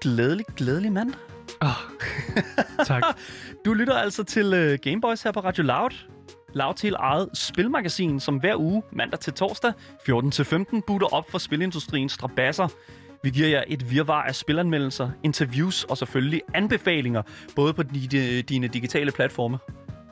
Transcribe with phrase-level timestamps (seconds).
[0.00, 1.14] Glædelig, glædelig, mand.
[1.60, 1.68] Oh,
[2.86, 3.02] tak.
[3.64, 5.90] Du lytter altså til uh, Gameboys her på Radio Loud.
[6.54, 9.72] Loud til eget spilmagasin, som hver uge, mandag til torsdag,
[10.08, 12.68] 14-15, butter op for spilindustriens strabasser.
[13.22, 17.22] Vi giver jer et virvar af spilanmeldelser, interviews og selvfølgelig anbefalinger,
[17.56, 19.58] både på dine, dine digitale platforme,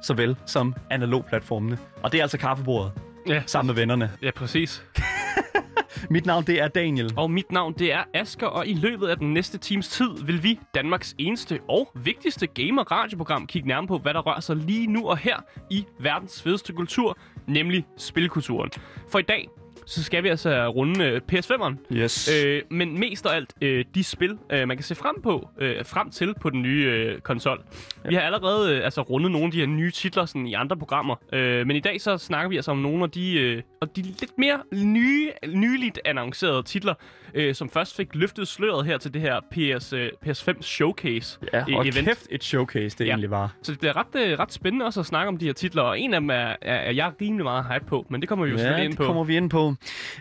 [0.03, 1.79] såvel som analog platformene.
[2.03, 2.93] Og det er altså kaffebordet,
[3.29, 4.11] Ja, sammen med vennerne.
[4.23, 4.83] ja, præcis.
[6.11, 7.15] Mit navn, det er Daniel.
[7.17, 10.43] Og mit navn, det er Asker, og i løbet af den næste times tid vil
[10.43, 15.09] vi, Danmarks eneste og vigtigste gamer-radioprogram, kigge nærmere på, hvad der rører sig lige nu
[15.09, 15.37] og her
[15.71, 18.71] i verdens fedeste kultur, nemlig spilkulturen.
[19.09, 19.49] For i dag,
[19.89, 21.75] så skal vi altså runde øh, PS5'eren.
[21.93, 22.31] Yes.
[22.45, 25.85] Øh, men mest af alt øh, de spil, øh, man kan se frem på, øh,
[25.85, 27.63] frem til på den nye øh, konsol.
[28.05, 28.09] Ja.
[28.09, 30.77] Vi har allerede øh, altså rundet nogle af de her nye titler sådan, i andre
[30.77, 33.97] programmer, øh, men i dag så snakker vi altså om nogle af de, øh, og
[33.97, 36.95] de lidt mere nye, nyligt annoncerede titler,
[37.35, 41.65] øh, som først fik løftet sløret her til det her PS, øh, PS5 Showcase ja,
[41.77, 42.07] og event.
[42.09, 43.11] kæft et showcase, det Ja.
[43.11, 43.53] egentlig var.
[43.63, 46.01] Så det bliver ret, øh, ret spændende også at snakke om de her titler, og
[46.01, 48.51] en af dem er, er, er jeg rimelig meget hype på, men det kommer vi
[48.51, 49.05] jo Ja, selvfølgelig ind det på.
[49.05, 49.75] kommer vi ind på.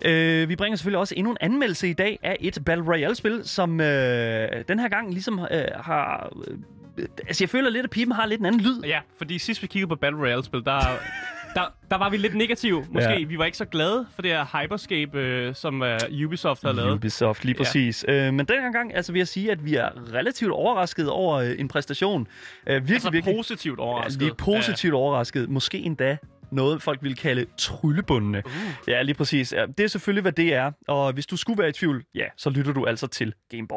[0.06, 3.82] Øh, vi bringer selvfølgelig også endnu en anmeldelse i dag af et Battle Royale-spil, som
[3.82, 6.34] øh, den her gang ligesom øh, har...
[6.48, 8.82] Øh, altså, jeg føler lidt, at pipen har lidt en anden lyd.
[8.86, 10.80] Ja, fordi sidst vi kiggede på Battle Royale-spil, der,
[11.58, 13.10] der, der var vi lidt negative, måske.
[13.10, 13.20] Ja.
[13.20, 13.26] Ja.
[13.26, 16.94] Vi var ikke så glade for det her Hyperscape, øh, som uh, Ubisoft havde lavet.
[16.96, 17.64] Ubisoft, lige Ja.
[17.64, 18.06] præcis.
[18.08, 21.36] Øh, men den her gang altså, vil jeg sige, at vi er relativt overrasket over
[21.36, 22.28] øh, en præstation.
[22.68, 24.22] Øh, virkelig, Altså virkelig positivt overrasket.
[24.22, 25.50] Ja, lige positivt overrasket.
[25.50, 26.18] Måske endda
[26.52, 28.44] noget, folk ville kalde tryllebundne.
[28.46, 28.52] Uh.
[28.88, 29.54] Ja, lige præcis.
[29.54, 30.72] Ja, det er selvfølgelig, hvad det er.
[30.88, 33.68] Og hvis du skulle være i tvivl, ja, så lytter du altså til Game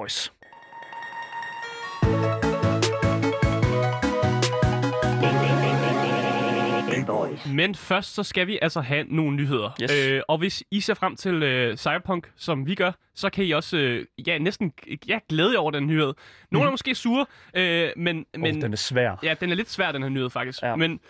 [7.55, 9.71] Men først så skal vi altså have nogle nyheder.
[9.83, 10.07] Yes.
[10.09, 13.51] Øh, og hvis I ser frem til øh, Cyberpunk, som vi gør, så kan I
[13.51, 14.73] også øh, ja, næsten
[15.09, 16.15] ja, glæde jer over den nyhed.
[16.51, 19.17] Nogle er måske sure, øh, men, Men, men oh, den er svær.
[19.23, 20.63] ja, den er lidt svær, den her nyhed faktisk.
[20.63, 20.77] Ja.
[20.77, 21.01] Men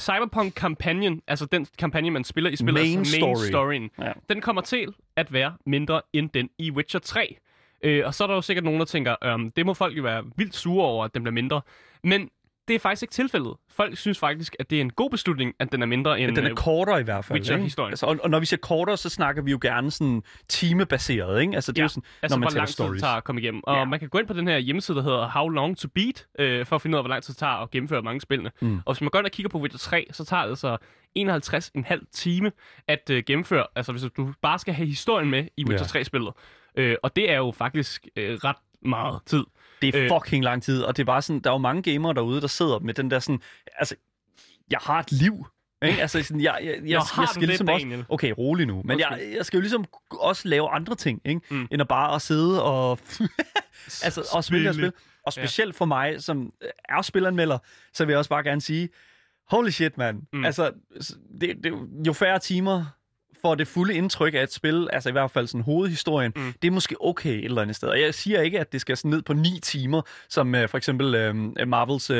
[0.00, 3.46] Cyberpunk-kampagnen, altså den kampagne, man spiller i spillet, Main altså main story.
[3.48, 4.12] storyen, Ja.
[4.28, 7.36] den kommer til at være mindre end den i Witcher 3.
[7.84, 10.02] Øh, og så er der jo sikkert nogen, der tænker, øhm, det må folk jo
[10.02, 11.60] være vildt sure over, at den bliver mindre.
[12.04, 12.30] Men
[12.68, 13.54] det er faktisk ikke tilfældet.
[13.70, 16.36] Folk synes faktisk, at det er en god beslutning, at den er mindre end...
[16.36, 17.38] Den er øh, kortere i hvert fald.
[17.38, 17.92] Witcher-historien.
[17.92, 21.54] Altså, og, og når vi siger kortere, så snakker vi jo gerne sådan timebaseret, ikke?
[21.54, 22.92] Altså, det er Ja, jo sådan, Altså, når man hvor taler lang tid stories.
[22.92, 23.60] det tager at komme igennem.
[23.64, 23.84] Og Ja.
[23.84, 26.66] man kan gå ind på den her hjemmeside, der hedder How Long to Beat, øh,
[26.66, 28.50] for at finde ud af, hvor lang tid det tager at gennemføre mange spillene.
[28.60, 28.80] Mm.
[28.86, 30.76] Og hvis man går ind og kigger på Witcher 3, så tager det altså
[31.18, 32.52] 51,5 time
[32.88, 33.66] at øh, gennemføre.
[33.76, 36.00] Altså, hvis du bare skal have historien med i Witcher Ja.
[36.00, 36.32] 3-spillet.
[36.76, 39.44] Øh, og det er jo faktisk øh, ret meget tid.
[39.82, 40.08] Det er Øh.
[40.10, 42.46] fucking lang tid, og det er bare sådan, der er jo mange gamere derude, der
[42.46, 43.40] sidder med den der sådan,
[43.78, 43.94] altså,
[44.70, 45.46] jeg har et liv.
[45.84, 46.00] Ikke?
[46.00, 48.04] Altså, sådan, jeg, jeg, jeg, Nå, jeg, skal det, ligesom også, Daniel?
[48.08, 51.40] okay, rolig nu, men jeg, jeg skal jo ligesom også lave andre ting, ikke?
[51.50, 51.68] Mm.
[51.70, 52.98] end at bare at sidde og,
[54.04, 54.92] altså, og spille og spille.
[55.26, 55.42] Og Ja.
[55.42, 56.52] specielt for mig, som
[56.88, 57.58] er spilanmelder,
[57.92, 58.88] så vil jeg også bare gerne sige,
[59.50, 60.22] holy shit, mand.
[60.32, 60.44] Mm.
[60.44, 60.72] Altså,
[61.40, 61.72] det, det,
[62.06, 62.84] jo færre timer
[63.42, 66.42] får det fulde indtryk af et spil, altså i hvert fald sådan hovedhistorien, mm.
[66.42, 66.52] Mm.
[66.62, 67.88] det er måske okay et eller andet sted.
[67.88, 70.76] Og jeg siger ikke, at det skal sådan ned på ni timer, som uh, for
[70.78, 72.16] eksempel uh, Marvels uh,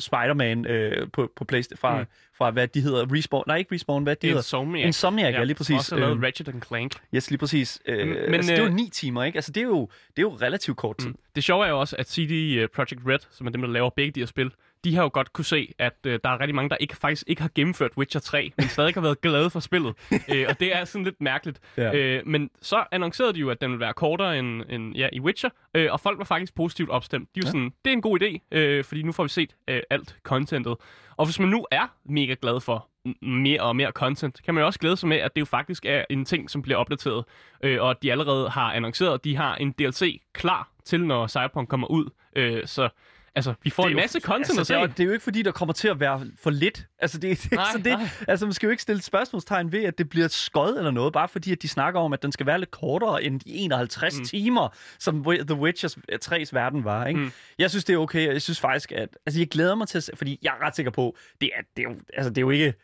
[0.00, 2.00] Spider-Man uh, på, på PlayStation, fra, mm.
[2.00, 2.06] Mm.
[2.38, 4.40] fra hvad de hedder, Respawn, nej ikke Respawn, hvad de hedder?
[4.40, 4.86] Insomniac.
[4.86, 5.76] Insomniac, ja, lige som præcis.
[5.76, 6.92] også lavet Øhm, Ratchet and Clank.
[7.14, 7.80] Yes, lige præcis.
[7.88, 9.36] Uh, men, men, altså, det er jo øh, ni timer, ikke?
[9.36, 11.08] Altså, det er jo, det er jo relativt kort tid.
[11.08, 11.16] Mm.
[11.34, 13.90] Det sjove er jo også, at CD uh, Projekt Red, som er dem, der laver
[13.90, 14.50] begge de her spil,
[14.84, 17.24] de har jo godt kunne se, at uh, der er rigtig mange, der ikke, faktisk
[17.26, 19.94] ikke har gennemført Witcher 3, men stadig har været glade for spillet.
[20.12, 20.18] uh,
[20.48, 21.60] og det er sådan lidt mærkeligt.
[21.76, 22.18] Ja.
[22.20, 25.20] Uh, men så annoncerede de jo, at den ville være kortere end, end ja, i
[25.20, 27.28] Witcher, uh, og folk var faktisk positivt opstemt.
[27.34, 27.50] De var Ja.
[27.50, 30.76] sådan, det er en god idé, uh, fordi nu får vi set uh, alt contentet.
[31.16, 32.88] Og hvis man nu er mega glad for
[33.22, 35.84] mere og mere content, kan man jo også glæde sig med, at det jo faktisk
[35.86, 37.24] er en ting, som bliver opdateret,
[37.64, 41.26] øh, og at de allerede har annonceret, at de har en DLC klar til, når
[41.26, 42.10] Cyberpunk kommer ud.
[42.36, 42.88] Øh, så
[43.34, 45.12] altså, vi får Det en jo- masse content altså, det, er, jo- det er jo
[45.12, 46.86] ikke fordi, der kommer til at være for lidt.
[46.98, 48.08] Altså, det, det, Nej, så det, nej.
[48.28, 51.28] altså man skal jo ikke stille spørgsmålstegn ved, at det bliver skød eller noget, bare
[51.28, 54.24] fordi, at de snakker om, at den skal være lidt kortere end de 51 mm.
[54.24, 55.88] Timer, som The Witcher
[56.24, 57.06] 3's verden var.
[57.06, 57.20] Ikke?
[57.20, 57.32] Mm.
[57.58, 59.08] Jeg synes, det er okay, jeg synes faktisk, at...
[59.26, 61.60] Altså, jeg glæder mig til at se, fordi jeg er ret sikker på, det er,
[61.76, 62.74] det er, jo, altså, det er jo ikke...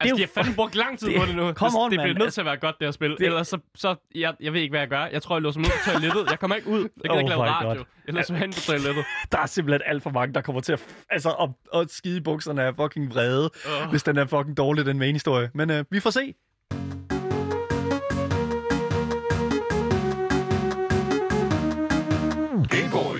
[0.00, 1.46] Altså, det de er har fandme brugt lang tid det- på det nu.
[1.48, 2.16] Det, on, det bliver man.
[2.16, 3.10] nødt til at være godt, det her spil.
[3.10, 3.26] Det- Det...
[3.26, 5.04] Ellers så, så jeg, jeg ved ikke, hvad jeg gør.
[5.12, 6.30] Jeg tror, jeg låser mig ud på toilettet.
[6.30, 6.80] Jeg kommer ikke ud.
[6.80, 7.68] Jeg kan Oh ikke lave radio.
[7.68, 7.84] God.
[8.06, 9.04] Jeg låser mig hen på toilettet.
[9.32, 12.20] Der er simpelthen alt for mange, der kommer til at, altså, at, at skide i
[12.20, 13.50] bukserne af fucking vrede,
[13.82, 13.90] Åh.
[13.90, 15.50] hvis den er fucking dårlig, den main historie.
[15.54, 16.34] Men øh, vi får se.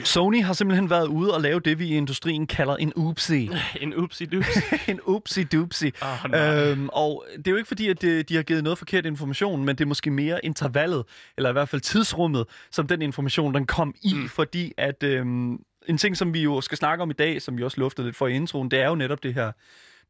[0.06, 3.50] Sony har simpelthen været ude og lave det, vi i industrien kalder en oopsie.
[3.81, 4.61] En upsi dupsi.
[4.91, 5.93] en oopsie doopsie.
[6.03, 6.70] Åh, nej.
[6.70, 9.64] øhm, og det er jo ikke fordi, at de, de har givet noget forkert information,
[9.64, 11.05] men det er måske mere intervallet,
[11.37, 14.29] eller i hvert fald tidsrummet, som den information, den kom i, mm.
[14.29, 15.58] fordi at øhm,
[15.88, 18.17] en ting, som vi jo skal snakke om i dag, som vi også luftede lidt
[18.17, 19.53] for i introen, det er jo netop det her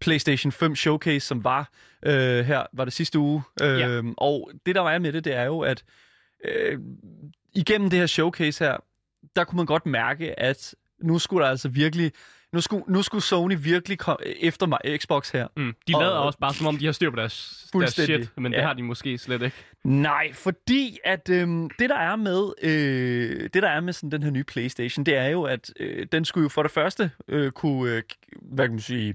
[0.00, 1.70] PlayStation 5 Showcase, som var
[2.02, 3.43] øh, her, var det sidste uge.
[3.62, 4.02] Øh, Ja.
[4.16, 5.84] Og det, der var med det, det er jo, at
[6.44, 6.78] øh,
[7.54, 8.76] igennem det her showcase her,
[9.36, 12.12] der kunne man godt mærke, at nu skulle der altså virkelig,
[12.52, 15.46] nu skulle, nu skulle Sony virkelig komme efter mig, Xbox her.
[15.56, 15.74] Mm.
[15.88, 18.52] De Og- lader også bare, som om de har styr på deres, deres shit, men
[18.52, 18.58] Ja.
[18.58, 19.56] det har de måske slet ikke.
[19.84, 24.22] Nej, fordi at øhm, det der er med øh, det der er med sådan den
[24.22, 27.50] her nye PlayStation, det er jo at øh, den skulle jo for det første øh,
[27.52, 28.02] kunne øh,
[28.42, 29.14] hvad kan man sige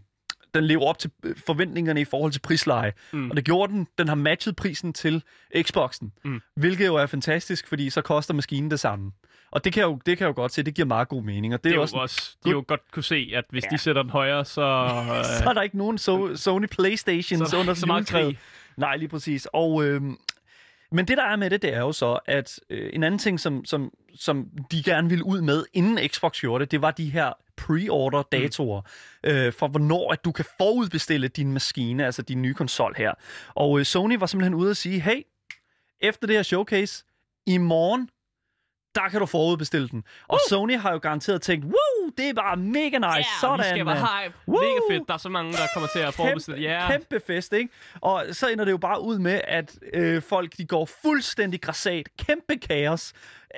[0.53, 2.93] den lever op til øh, forventningerne i forhold til prisleje.
[3.13, 3.29] Mm.
[3.29, 3.87] Og det gjorde den.
[3.97, 5.23] Den har matchet prisen til
[5.61, 6.11] Xboxen.
[6.25, 6.41] Mm.
[6.55, 9.11] Hvilket jo er fantastisk, fordi så koster maskinen det samme.
[9.51, 11.23] Og det kan jeg jo, det kan jeg jo godt se, det giver meget god
[11.23, 11.53] mening.
[11.53, 13.69] Og det, Det er jo også, også, de jo godt kunne se, at hvis Ja.
[13.69, 14.61] de sætter den højere, så...
[15.17, 18.37] Øh, så er der ikke nogen so- Sony Playstations så, under så meget krig.
[18.77, 19.47] Nej, lige præcis.
[19.53, 20.01] Og, øh,
[20.91, 23.39] men det, der er med det, det er jo så, at øh, en anden ting,
[23.39, 27.09] som, som, som de gerne ville ud med, inden Xbox gjorde det, det var de
[27.09, 28.81] her pre-order-datoer,
[29.23, 29.29] mm.
[29.29, 33.13] øh, for hvornår at du kan forudbestille din maskine, altså din nye konsol her.
[33.53, 35.21] Og øh, Sony var simpelthen ude at sige, hey,
[35.99, 37.03] efter det her showcase,
[37.45, 38.09] i morgen,
[38.95, 40.03] der kan du forudbestille den.
[40.27, 40.49] Og Uh!
[40.49, 43.85] Sony har jo garanteret tænkt, woo, det er bare mega nice, Ja, sådan, vi skal
[43.85, 44.35] mand." være hype.
[44.47, 44.61] Woo!
[44.61, 45.07] Mega fedt.
[45.07, 46.61] Der er så mange, der kommer til at forudbestille.
[46.61, 47.69] Ja, kæmpe fest, ikke?
[48.01, 52.09] Og så ender det jo bare ud med, at øh, folk de går fuldstændig græsat.
[52.19, 53.13] Kæmpe kaos.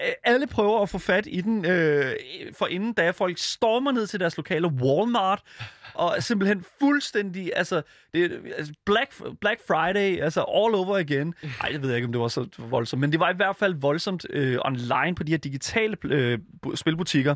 [0.05, 2.11] Øh, alle prøver at få fat i den, øh,
[2.57, 5.41] for inden da folk stormer ned til deres lokale Walmart,
[5.93, 7.81] og simpelthen fuldstændig, altså,
[8.13, 11.33] det, altså Black, Black Friday, altså all over again.
[11.61, 13.73] Ej, jeg ved ikke, om det var så voldsomt, men det var i hvert fald
[13.75, 17.35] voldsomt øh, online på de her digitale øh, bu- spilbutikker.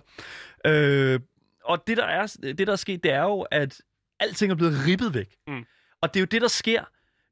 [0.67, 1.19] Øh,
[1.63, 3.81] og det der, er, det, der er sket, det er jo, at
[4.19, 5.35] alting er blevet ribbet væk.
[5.47, 5.65] Mm.
[6.01, 6.83] Og det er jo det, der sker,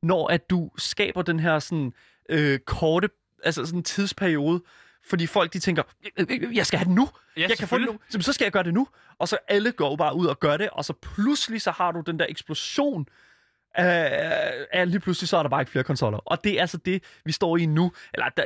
[0.06, 1.94] når at du skaber den her sådan,
[2.30, 3.10] øh, korte
[3.44, 4.64] altså sådan tidsperiode,
[5.04, 5.84] fordi folk de tænker,
[6.20, 8.34] "Øh, øh, jeg skal have den nu, Ja, jeg kan få den nu, så, så
[8.34, 8.88] skal jeg gøre det nu.
[9.20, 12.02] Og så alle går bare ud og gør det, og så pludselig så har du
[12.06, 13.06] den der eksplosion
[13.76, 16.18] af, af lige pludselig så er der bare ikke flere konsoller.
[16.18, 17.92] Og det er altså det, vi står i nu.
[18.14, 18.44] Eller der,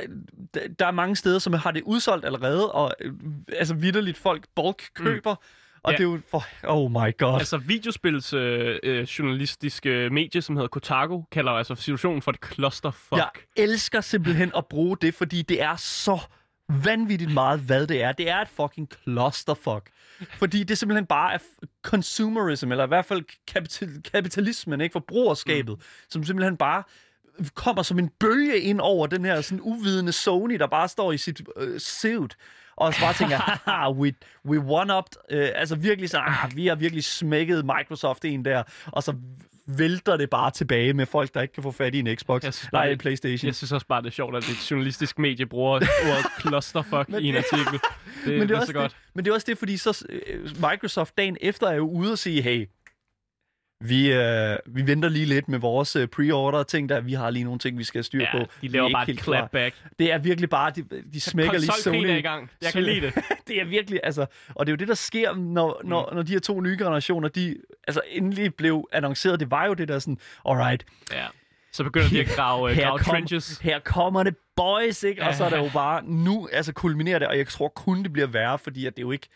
[0.54, 3.12] der, der er mange steder, som har det udsolgt allerede, og øh,
[3.52, 5.34] altså vidderligt folk bulk køber.
[5.34, 5.40] Mm.
[5.82, 5.96] Og Ja.
[5.96, 6.44] det er jo for...
[6.64, 7.38] Oh my god.
[7.38, 13.16] Altså, videospils øh, øh, journalistiske medie, som hedder Kotaku, kalder altså situationen for et clusterfuck.
[13.16, 16.18] Jeg elsker simpelthen at bruge det, fordi det er så
[16.84, 18.12] vanvittigt meget, hvad det er.
[18.12, 19.90] Det er et fucking clusterfuck.
[20.38, 21.38] Fordi det simpelthen bare er
[21.82, 24.92] consumerism, eller i hvert fald kapital- kapitalismen, ikke?
[24.92, 25.82] Forbrugerskabet, mm.
[26.08, 26.82] som simpelthen bare
[27.54, 31.18] kommer som en bølge ind over den her sådan uvidende Sony, der bare står i
[31.18, 32.36] sit øh, suit,
[32.76, 34.12] og så bare tænker, haha, we,
[34.46, 39.02] we one-upped, øh, altså virkelig sådan, ah, vi har virkelig smækket Microsoft en der, og
[39.02, 39.14] så
[39.78, 42.54] vælter det bare tilbage med folk, der ikke kan få fat i en Xbox, Jeg
[42.54, 43.46] synes nej, bare, en Playstation.
[43.46, 45.88] Jeg synes også bare, det er sjovt, at et journalistisk medie bruger ordet
[46.40, 47.80] clusterfuck i en artikel.
[48.24, 48.92] Det, men det, er er også så godt.
[48.92, 52.12] Det, men det er også det, fordi så øh, Microsoft dagen efter er jo ude
[52.12, 52.66] og sige, hey,
[53.80, 57.00] vi, øh, vi venter lige lidt med vores øh, pre-order ting der.
[57.00, 58.38] Vi har lige nogle ting, vi skal have styr Ja, på.
[58.38, 59.74] de Vi er laver ikke bare et helt klar." clapback.
[59.98, 61.96] Det er virkelig bare, de, de smækker lige Sony.
[62.06, 62.50] er i gang.
[62.62, 63.14] Jeg kan lide det.
[63.48, 66.16] det er virkelig, altså, og det er jo det, der sker, når, når, Mm.
[66.16, 67.56] når de her to nye generationer, de
[67.88, 69.40] altså endelig blev annonceret.
[69.40, 70.18] Det var jo det der sådan,
[70.48, 71.26] alright, Ja.
[71.72, 73.58] Så begynder de at grave, uh, her, grave kom, trenches.
[73.58, 75.22] her kommer det boys, ikke?
[75.22, 78.12] Og så er det jo bare, nu altså kulminerer det, og jeg tror kun det
[78.12, 79.28] bliver værre, fordi at det er jo ikke,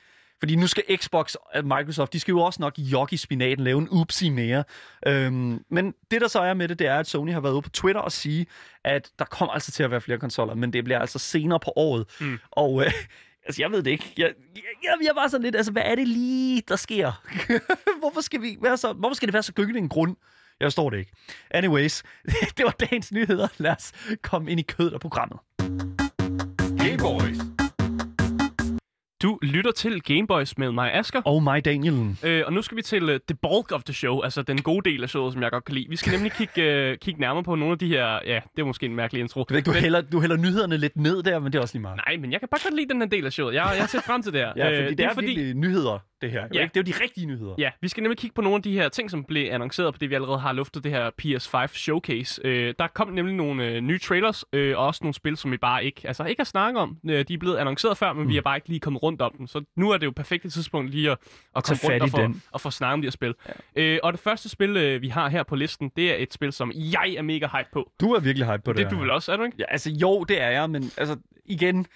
[0.44, 3.78] fordi nu skal Xbox og Microsoft, de skal jo også nok jogge i spinaten, lave
[3.78, 4.64] en upsi mere.
[5.06, 7.62] Øhm, men det, der så er med det, det er, at Sony har været ude
[7.62, 8.46] på Twitter og sige,
[8.84, 11.72] at der kommer altså til at være flere konsoller, men det bliver altså senere på
[11.76, 12.06] året.
[12.20, 12.38] Mm.
[12.50, 12.92] Og øh,
[13.46, 14.12] altså, jeg ved det ikke.
[14.18, 17.22] Jeg, jeg, jeg er bare sådan lidt, altså, hvad er det lige, der sker?
[18.00, 20.16] hvorfor, skal vi være så, hvorfor skal det være så gyngende en grund?
[20.60, 21.12] Jeg forstår det ikke.
[21.50, 22.02] Anyways,
[22.56, 23.48] det var dagens nyheder.
[23.58, 25.38] Lad os komme ind i kødet af programmet.
[26.78, 27.53] Gameboys.
[29.24, 31.22] Du lytter til Gameboys med mig, Asker.
[31.24, 32.18] Og mig, Danielen.
[32.24, 34.90] Øh, og nu skal vi til uh, the bulk of the show, altså den gode
[34.90, 35.86] del af showet, som jeg godt kan lide.
[35.88, 38.18] Vi skal nemlig kigge, uh, kigge nærmere på nogle af de her...
[38.26, 39.44] Ja, det er måske en mærkelig intro.
[39.48, 41.82] Du, ved du, hælder, du hælder nyhederne lidt ned der, men det er også lige
[41.82, 42.00] meget.
[42.08, 43.54] Nej, men jeg kan bare godt lide den her del af showet.
[43.54, 44.52] Jeg, jeg set frem til det her.
[44.56, 45.26] Ja, fordi Øh, det, det er, fordi...
[45.26, 46.42] virkelig nyheder, det her.
[46.42, 46.62] Jo, Ja.
[46.62, 46.74] ikke?
[46.74, 47.54] Det er jo de rigtige nyheder.
[47.58, 49.98] Ja, vi skal nemlig kigge på nogle af de her ting, som blev annonceret på
[49.98, 52.40] det, vi allerede har luftet, det her PS5 Showcase.
[52.44, 55.56] Øh, der kom nemlig nogle øh, nye trailers, øh, og også nogle spil, som vi
[55.56, 56.98] bare ikke, altså ikke har snakket om.
[57.10, 58.28] Øh, de er blevet annonceret før, men mm.
[58.28, 59.46] vi har bare ikke lige kommet rundt om dem.
[59.46, 61.18] Så nu er det jo perfekt tidspunkt lige at,
[61.56, 62.42] at komme rundt og få, den.
[62.52, 63.34] og få snakket om de her spil.
[63.76, 63.82] Ja.
[63.82, 66.52] Øh, og det første spil, øh, vi har her på listen, det er et spil,
[66.52, 67.90] som jeg er mega hype på.
[68.00, 68.78] Du er virkelig hype på det.
[68.78, 69.56] Det er du vel også, er du ikke?
[69.58, 71.16] Ja, altså jo, det er jeg, men altså
[71.46, 71.86] igen,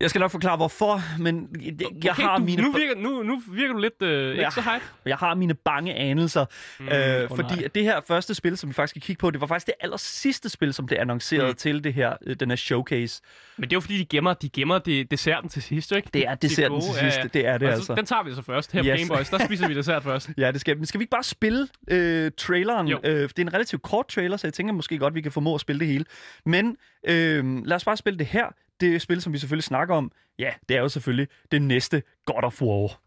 [0.00, 1.74] Jeg skal nok forklare, hvorfor, men jeg,
[2.12, 2.62] okay, har du, mine...
[2.62, 4.50] nu, virker, nu, nu virker du lidt øh, ikke Ja.
[4.50, 4.84] så hype.
[5.06, 6.44] Jeg har mine bange anelser,
[6.80, 7.68] mm, øh, åh fordi nej.
[7.74, 9.96] det her første spil, som vi faktisk skal kigge på, det var faktisk det aller
[9.96, 11.54] sidste spil, som blev annonceret Mm.
[11.54, 13.22] til det her, øh, den her showcase.
[13.56, 16.08] Men det er jo fordi, de gemmer, de gemmer det, desserten til sidst, ikke?
[16.14, 17.28] Det er desserten gode, til ja, sidst, ja.
[17.38, 17.94] det er det Og altså.
[17.94, 18.72] Den tager vi så først.
[18.72, 19.00] Her på Yes.
[19.08, 20.30] Gameboys, der spiser vi dessert først.
[20.38, 22.88] Ja, det skal Men skal vi ikke bare spille øh, traileren?
[22.88, 23.00] Jo.
[23.04, 25.54] Øh, det er en relativt kort trailer, så jeg tænker måske godt, vi kan formå
[25.54, 26.04] at spille det hele.
[26.46, 26.76] Men
[27.08, 28.46] øh, lad os bare spille det her.
[28.80, 32.44] Det spil, som vi selvfølgelig snakker om, ja, det er jo selvfølgelig det næste God
[32.44, 33.00] of War.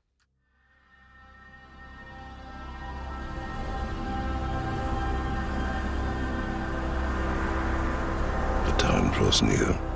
[8.66, 9.89] The time draws near.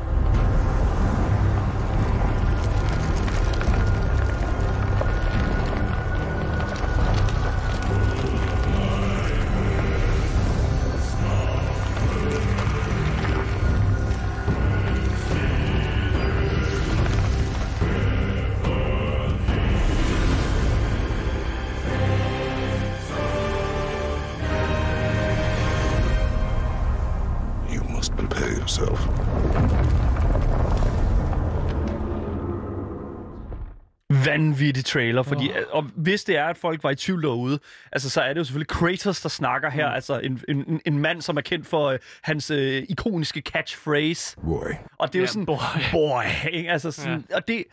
[34.25, 35.77] Vanvittig trailer, fordi oh.
[35.77, 37.59] og hvis det er, at folk var i tvivl derude,
[37.91, 39.93] altså så er det jo selvfølgelig Kratos, der snakker her, mm.
[39.95, 44.71] altså en, en, en mand, som er kendt for øh, hans øh, ikoniske catchphrase, Boy,
[44.97, 45.55] og det er jo Ja, sådan, boy.
[45.91, 46.71] boy ikke?
[46.71, 47.63] altså sådan, og det,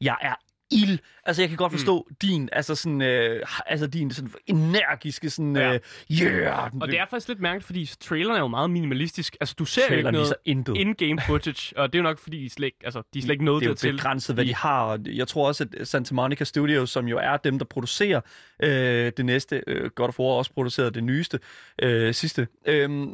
[0.00, 0.34] jeg er
[0.70, 2.16] ild, altså jeg kan godt forstå mm.
[2.22, 5.74] din, altså sådan, øh, altså din sådan energiske sådan, Ja.
[5.74, 5.80] øh,
[6.12, 9.36] yeah, Og det er faktisk lidt mærkeligt, fordi traileren er jo meget minimalistisk.
[9.40, 10.34] Altså, du ser jo ikke Traileren noget
[10.76, 13.44] in-game footage, og det er jo nok, fordi de slet altså, de er slet ikke
[13.44, 13.92] nået det er jo dertil.
[13.92, 14.82] begrænset, hvad de har.
[14.82, 18.20] og Jeg tror også, at Santa Monica Studios, som jo er dem, der producerer
[18.62, 21.38] øh, det næste, øh, God of War også produceret det nyeste,
[21.82, 23.06] øh, sidste, øh,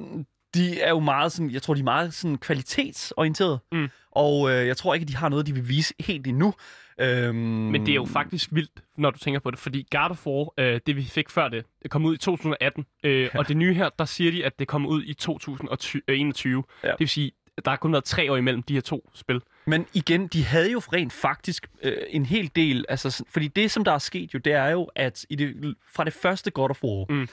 [0.55, 3.89] de er jo meget sådan, jeg tror, de er meget sådan kvalitetsorienteret, Mm.
[4.13, 6.55] og øh, jeg tror ikke, at de har noget, de vil vise helt endnu.
[7.01, 10.27] Øhm, Men det er jo faktisk vildt, når du tænker på det, fordi God of
[10.27, 13.57] War, øh, det vi fik før det, det kom ud i 2018, øh, og det
[13.57, 16.65] nye her, der siger de, at det kommer ud i 2021.
[16.85, 16.89] Ja.
[16.89, 17.33] Det vil sige,
[17.65, 19.41] der har kun været tre år imellem de her to spil.
[19.67, 23.85] Men igen, de havde jo rent faktisk øh, en hel del, altså, fordi det, som
[23.85, 26.83] der er sket jo, det er jo, at i det, fra det første God of
[26.85, 27.29] War, Mm.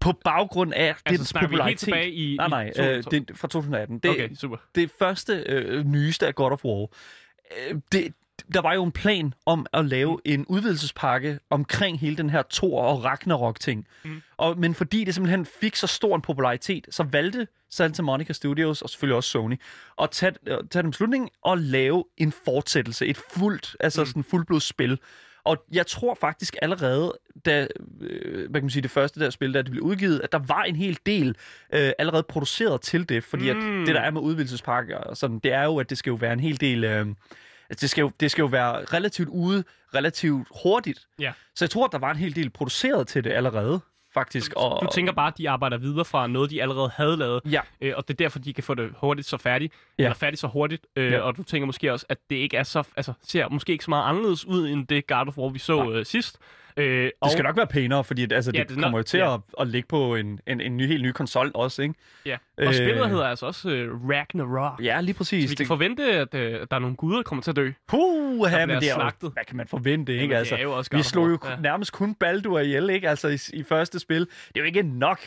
[0.00, 1.78] på baggrund af Altså, dens snakker vi helt popularitet...
[1.78, 2.36] tilbage i...
[2.36, 3.98] Nej, i nej, to- øh, det fra 2018.
[3.98, 4.56] Det, Okay, super.
[4.74, 6.86] det første øh, nyeste af God of War,
[7.70, 8.12] øh, det,
[8.54, 10.20] der var jo en plan om at lave Mm.
[10.24, 13.86] en udvidelsespakke omkring hele den her Thor og Ragnarok-ting.
[14.04, 14.22] Mm.
[14.36, 18.82] Og, men fordi det simpelthen fik så stor en popularitet, så valgte Santa Monica Studios,
[18.82, 19.60] og selvfølgelig også Sony,
[20.02, 24.06] at tage, at tage den beslutning og lave en fortsættelse, et fuldt, altså Mm.
[24.06, 24.98] sådan fuldblods spil.
[25.44, 27.66] Og jeg tror faktisk allerede, da
[28.00, 30.38] øh, hvad kan man sige, det første der spil, da det blev udgivet, at der
[30.38, 31.36] var en hel del
[31.72, 33.80] øh, allerede produceret til det, fordi Mm.
[33.80, 36.16] at det der er med udvidelsespakker og sådan, det er jo, at det skal jo
[36.16, 36.84] være en hel del...
[36.84, 37.06] Øh,
[37.70, 41.00] altså det, skal jo, det skal jo være relativt ude, relativt hurtigt.
[41.18, 41.32] Ja.
[41.54, 43.80] Så jeg tror, der var en hel del produceret til det allerede,
[44.14, 44.52] faktisk.
[44.56, 47.60] Og, Du tænker bare, at de arbejder videre fra noget, de allerede havde lavet, Ja,
[47.80, 50.04] øh, og det er derfor, de kan få det hurtigt så færdigt, Ja.
[50.04, 51.20] eller færdigt så hurtigt, øh, Ja.
[51.20, 53.90] og du tænker måske også, at det ikke er så, altså, ser måske ikke så
[53.90, 56.38] meget anderledes ud, end det God of War, vi så øh, sidst.
[56.78, 58.98] Øh, det og, skal nok være pænere, fordi altså, Ja, ja, det det, er kommer
[58.98, 59.34] jo til ja.
[59.34, 61.94] at, at ligge på en, en, en ny, helt ny konsol også, ikke?
[62.26, 62.36] Ja.
[62.58, 64.84] Og Øh, spillet hedder altså også øh, Ragnarok.
[64.84, 65.44] Ja, lige præcis.
[65.44, 67.70] Så vi kan forvente, at øh, der er nogle guder, der kommer til at dø.
[67.88, 68.00] Puh,
[68.50, 69.32] der men det er jo, slagtet.
[69.32, 70.22] hvad kan man forvente, ikke?
[70.22, 71.50] Jamen, Altså, det jo også vi slog jo Ja.
[71.50, 71.56] ja.
[71.60, 73.08] nærmest kun Baldur ihjel, ikke?
[73.08, 74.20] Altså i, i første spil.
[74.20, 75.20] Det er jo ikke nok.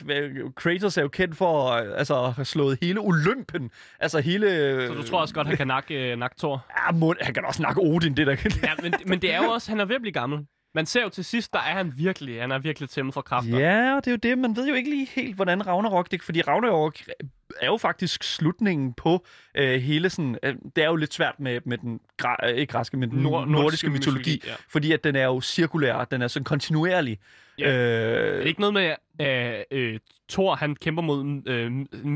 [0.56, 3.72] Kratos er jo kendt for øh, altså, at have slået hele Olympen.
[4.00, 4.48] Altså hele...
[4.88, 6.66] Så du tror også godt, han kan nakke, øh, nakke Thor?
[6.88, 8.36] Ja, må, han kan også snakke Odin, det der.
[8.64, 10.40] Ja, men, men det er jo også, han er ved at blive gammel.
[10.76, 13.60] Man ser jo til sidst, der er han virkelig, han er virkelig tæmmet for kræfter.
[13.60, 14.38] Ja, det er jo det.
[14.38, 16.96] Man ved jo ikke lige helt, hvordan Ragnarok det fordi Ragnarok
[17.62, 19.26] er jo faktisk slutningen på
[19.56, 20.38] øh, hele sådan...
[20.44, 23.20] Øh, det er jo lidt svært med, med den gra- øh, ikke græske, men den
[23.20, 24.54] Nord- nord, nordiske, nordiske mytologi, mytologi, ja.
[24.70, 27.20] fordi at den er jo cirkulær, den er sådan kontinuerlig.
[27.60, 27.72] Ja.
[27.72, 30.00] Øh, Er det ikke noget med, at øh,
[30.30, 31.72] Thor, han kæmper mod øh,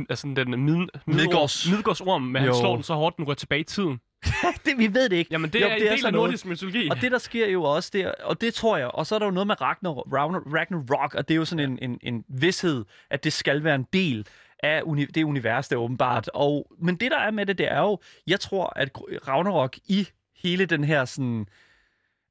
[0.10, 1.72] altså den mid, Midgårds.
[1.72, 2.60] Midgårdsorm, men han Jo.
[2.60, 4.00] slår den så hårdt, den rører tilbage i tiden.
[4.66, 5.30] det, vi ved det ikke.
[5.32, 6.90] Jamen, det Jo, er en det er del af nordisk mytologi.
[6.90, 9.26] Og det, der sker jo også der, og det tror jeg, og så er der
[9.26, 12.86] jo noget med Ragnar, Ragnar, Ragnarok, og det er jo sådan en, en, en vidshed,
[13.10, 14.28] at det skal være en del
[14.64, 16.30] af uni, det univers, der åbenbart.
[16.34, 18.90] Og, men det, der er med det, det er jo, jeg tror, at
[19.28, 20.08] Ragnarok i
[20.44, 21.46] hele den her sådan...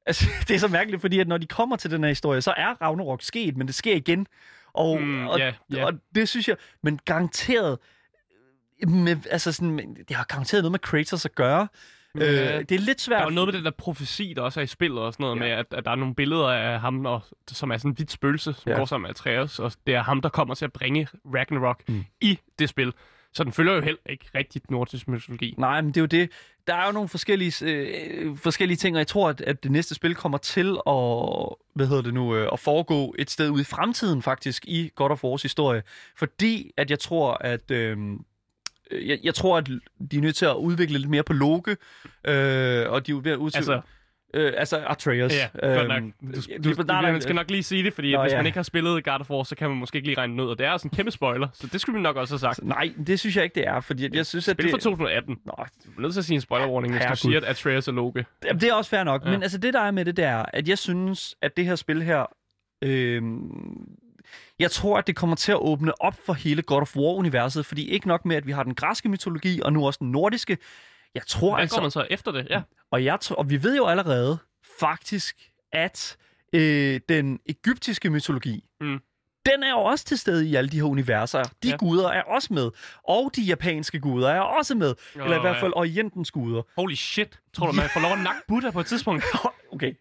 [0.07, 2.53] Altså, det er så mærkeligt, fordi at når de kommer til den her historie, så
[2.57, 4.27] er Ragnarok sket, men det sker igen.
[4.73, 5.85] Og, Mm, og, ja, ja.
[5.85, 7.77] og det synes jeg, men garanteret,
[8.87, 11.67] med, altså sådan, det har garanteret noget med Kratos at gøre.
[12.15, 13.21] Øh, det er lidt Der svært.
[13.21, 15.35] er jo noget med den der profeti, der også er i spillet, og sådan noget
[15.35, 15.39] Ja.
[15.39, 18.11] med, at, at der er nogle billeder af ham, og, som er sådan en hvidt
[18.11, 18.77] spøgelse, som Ja.
[18.77, 22.05] går sammen med Atreus, og det er ham, der kommer til at bringe Ragnarok mm.
[22.21, 22.93] i det spil.
[23.33, 25.55] Så den følger jo heller ikke rigtigt nordisk mytologi.
[25.57, 26.29] Nej, men det er jo det.
[26.67, 29.95] Der er jo nogle forskellige, øh, forskellige ting, og jeg tror, at, at det næste
[29.95, 33.65] spil kommer til at, hvad hedder det nu, øh, at foregå et sted ude i
[33.65, 35.83] fremtiden faktisk i God of War's historie.
[36.17, 37.71] Fordi at jeg tror, at...
[37.71, 37.97] Øh,
[38.91, 39.67] jeg, jeg tror, at
[40.11, 41.71] de er nødt til at udvikle lidt mere på Loke,
[42.27, 43.57] øh, og de er ved at udvikle...
[43.57, 43.81] Altså-
[44.33, 45.33] Øh, altså Atreus.
[45.33, 45.97] Ja, godt nok.
[46.03, 48.31] Øhm, Du, du, du, nej, nej, man skal nok lige sige det, fordi Nå, hvis
[48.31, 48.37] ja.
[48.37, 50.49] man ikke har spillet God of War, så kan man måske ikke lige regne ud,
[50.49, 52.63] og det er også en kæmpe spoiler, så det skulle vi nok også have sagt.
[52.63, 54.71] Nej, det synes jeg ikke, det er, fordi at jeg synes, at Spil det...
[54.71, 55.37] fra 2018.
[55.45, 55.53] Nå,
[55.85, 57.91] Du er nødt til at sige en spoiler warning, hvis du siger, at Atreus er
[57.91, 58.25] Loke.
[58.45, 59.21] Jamen, det er også fair nok.
[59.23, 59.29] Ja.
[59.29, 59.35] Ja.
[59.35, 61.75] Men altså, det der er med det, det er, at jeg synes, at det her
[61.75, 62.25] spil her...
[62.81, 63.21] Øh,
[64.59, 67.89] jeg tror, at det kommer til at åbne op for hele God of War-universet, fordi
[67.89, 70.57] ikke nok med, at vi har den græske mytologi, og nu også den nordiske.
[71.15, 71.81] Jeg tror Hvad altså...
[71.81, 72.47] man så efter det?
[72.49, 72.61] Ja.
[72.91, 74.37] Og, jeg tror, og vi ved jo allerede,
[74.79, 75.35] faktisk,
[75.71, 76.17] at
[76.53, 78.99] øh, den egyptiske mytologi, Mm.
[79.45, 81.43] den er jo også til stede i alle de her universer.
[81.43, 81.69] De ja.
[81.69, 81.77] Ja.
[81.77, 82.71] guder er også med.
[83.07, 84.95] Og de japanske guder er også med.
[85.15, 85.61] Nå, Eller i hvert ja.
[85.61, 86.61] fald Orientens guder.
[86.77, 87.39] Holy shit.
[87.53, 89.23] Tror du, man får lov at nakke Buddha på et tidspunkt?
[89.73, 89.93] Okay,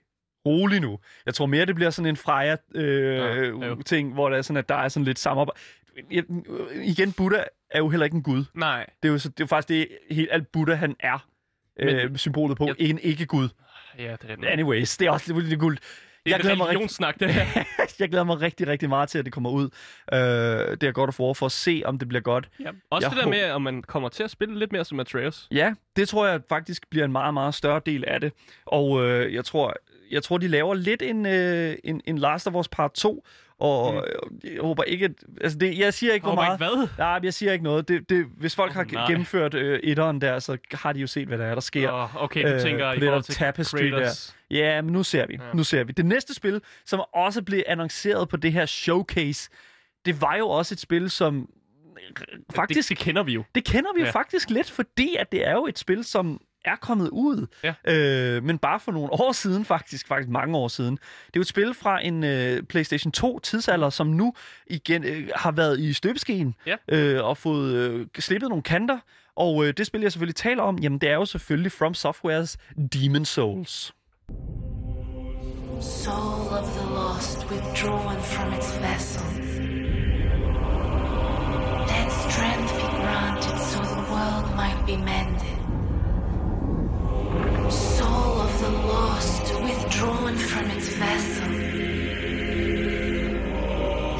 [0.47, 0.99] rolig nu.
[1.27, 4.57] Jeg tror mere, det bliver sådan en Freja øh, Ja, ting, hvor der er sådan,
[4.57, 5.59] at der er sådan lidt samarbejde.
[6.85, 8.45] Igen, Buddha er jo heller ikke en gud.
[8.55, 8.87] Nej.
[9.03, 11.27] Det er jo, så, det er jo faktisk det, helt alt Buddha han er.
[11.81, 13.49] Øh, Men- symbolet på Jeg- en ikke-gud.
[13.99, 14.45] Ja, det er den.
[14.45, 15.77] Anyways, det er også lidt, guld.
[15.79, 17.65] Det er jeg glæder mig rigtig- religionssnak, det her.
[18.01, 19.65] jeg glæder mig rigtig, rigtig meget til, at det kommer ud.
[20.13, 22.49] Øh, det er godt at få for at se, om det bliver godt.
[22.61, 22.71] Ja.
[22.91, 25.01] Også Jeg det der håber- med, om man kommer til at spille lidt mere som
[25.01, 25.49] Atreus.
[25.51, 28.33] Ja, det tror jeg faktisk bliver en meget, meget større del af det.
[28.67, 29.75] Og øh, jeg tror,
[30.15, 33.27] jeg tror, de laver lidt en, øh, en, en Last of Us Part 2,
[33.59, 34.41] og mm.
[34.45, 36.55] jeg håber ikke, at, altså det, jeg siger ikke, hvor meget.
[36.61, 36.89] ikke hvad?
[36.99, 37.89] Nej, jeg siger ikke noget.
[37.89, 39.07] Det, det, hvis folk Åh, har nej.
[39.07, 41.91] gennemført øh, etteren der, så har de jo set, hvad der er, der sker.
[41.93, 44.37] Oh, okay, du Øh, tænker i det der forhold til tapestry Kratos.
[44.51, 45.35] Ja, men nu ser vi.
[45.35, 45.45] Ja.
[45.45, 45.53] Ja.
[45.55, 45.93] Nu ser vi.
[45.93, 49.51] Det næste spil, som også blev annonceret på det her showcase,
[50.05, 51.49] det var jo også et spil, som
[52.55, 52.89] faktisk...
[52.89, 53.45] Det, det kender vi jo.
[53.55, 54.11] Det kender vi jo Ja.
[54.13, 57.75] faktisk lidt, fordi at det er jo et spil, som er kommet ud, Ja.
[57.93, 60.95] øh, men bare for nogle år siden faktisk, faktisk mange år siden.
[60.97, 64.35] Det er jo et spil fra en øh, PlayStation 2 tidsalder, som nu
[64.67, 66.77] igen øh, har været i støbeskeen Ja.
[66.89, 68.99] øh, og fået øh, slippet nogle kanter.
[69.37, 72.57] Og øh, det spil, jeg selvfølgelig taler om, jamen det er jo selvfølgelig From Softwares
[72.93, 73.95] Demon Souls.
[75.81, 79.25] Soul of the lost withdrawn from its vessel.
[81.91, 85.54] Let strength be granted so the world might be mended.
[90.05, 91.49] Withdrawn from its vessel.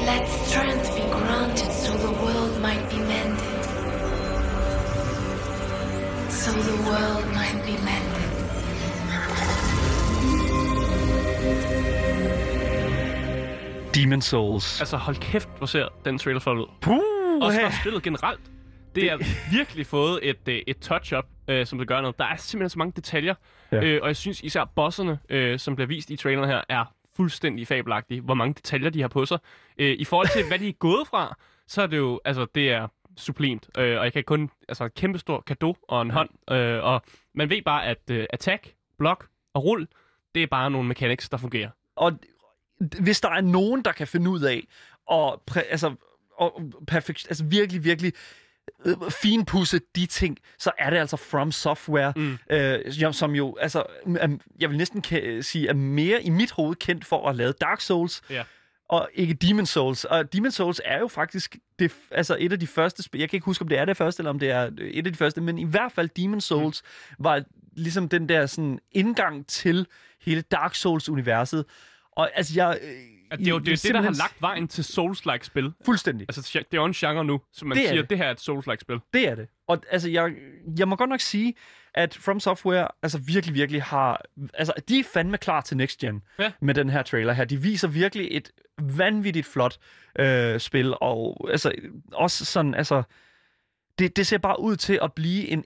[0.05, 3.65] Let strength be granted so the world might be mended.
[6.31, 8.25] So the world might be mended.
[13.95, 14.79] Demon Souls.
[14.81, 16.65] Altså, hold kæft, hvor ser den trailer flot ud.
[16.81, 16.95] Puh,
[17.41, 18.39] Også for spillet generelt.
[18.95, 22.17] Det har virkelig fået et, øh, et touch-up, øh, som det gør noget.
[22.17, 23.35] Der er simpelthen så mange detaljer.
[23.71, 23.77] Ja.
[23.77, 23.83] Ja.
[23.83, 27.67] Øh, og jeg synes især bosserne, øh, som bliver vist i traileren her, er fuldstændig
[27.67, 28.21] fabelagtige.
[28.21, 29.39] Hvor mange detaljer de har på sig.
[29.77, 32.71] Øh, I forhold til, hvad de er gået fra, så er det jo, altså, det
[32.71, 33.69] er sublimt.
[33.77, 36.29] Øh, og jeg kan kun, altså, kæmpe stor gave og en hånd.
[36.51, 37.01] Øh, og
[37.33, 39.87] man ved bare, at øh, attack, block og rull,
[40.35, 41.69] det er bare nogle mechanics, der fungerer.
[41.95, 42.11] Og
[42.99, 44.63] hvis der er nogen, der kan finde ud af
[45.11, 45.95] at præ- altså,
[46.37, 48.13] og perfekt, altså virkelig, virkelig
[48.85, 52.37] øh, finpudse de ting, så er det altså From Software, mm.
[52.49, 53.83] øh, som jo, altså,
[54.59, 55.03] jeg vil næsten
[55.43, 58.43] sige, er mere i mit hoved kendt for at lave Dark Souls, Ja.
[58.89, 60.05] og ikke Demon Souls.
[60.05, 63.37] Og Demon Souls er jo faktisk det, altså et af de første spil, jeg kan
[63.37, 65.41] ikke huske, om det er det første, eller om det er et af de første,
[65.41, 67.23] men i hvert fald Demon Souls mm.
[67.23, 67.43] var
[67.75, 69.87] ligesom den der sådan indgang til
[70.21, 71.65] hele Dark Souls-universet.
[72.11, 72.79] Og altså, jeg...
[73.31, 75.73] At det er jo det, er det der har lagt vejen til Souls-like spil.
[75.85, 76.25] Fuldstændig.
[76.29, 78.09] Altså, det er jo en genre nu, som man Det er siger, det.
[78.09, 78.99] det her er et Souls-like spil.
[79.13, 79.47] Det er det.
[79.67, 80.31] Og altså, jeg,
[80.79, 81.53] jeg må godt nok sige,
[81.93, 84.21] at From Software altså virkelig, virkelig har...
[84.53, 86.51] Altså, de er fandme klar til Next Gen Ja.
[86.61, 87.45] med den her trailer her.
[87.45, 89.77] De viser virkelig et vanvittigt flot
[90.19, 91.71] øh, spil, og altså,
[92.13, 93.03] også sådan, altså...
[93.99, 95.63] Det, det ser bare ud til at blive en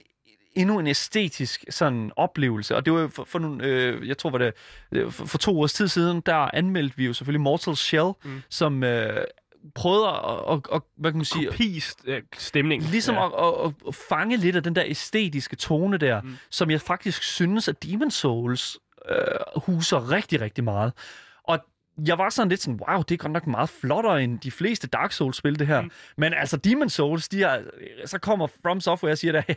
[0.54, 2.76] endnu en æstetisk sådan oplevelse.
[2.76, 4.52] Og det var for, for nogle, øh, jeg tror, var det
[4.92, 8.42] øh, for, for to års tid siden, der anmeldte vi jo selvfølgelig Mortal Shell, mm.
[8.48, 9.24] som øh,
[9.74, 12.82] prøvede at, at, at, hvad kan man sige, Kopist øh, stemning.
[12.82, 13.26] Ligesom ja.
[13.26, 16.36] at, at, at fange lidt af den der æstetiske tone der, mm.
[16.50, 19.16] som jeg faktisk synes, at Demon Souls øh,
[19.56, 20.92] huser rigtig, rigtig meget.
[21.44, 21.58] Og
[22.06, 24.88] jeg var sådan lidt sådan, wow, det er godt nok meget flottere end de fleste
[24.88, 25.80] Dark Souls-spil, det her.
[25.80, 25.90] Mm.
[26.16, 27.62] Men altså, Demon Souls, de er,
[28.06, 29.42] så kommer From Software og siger der,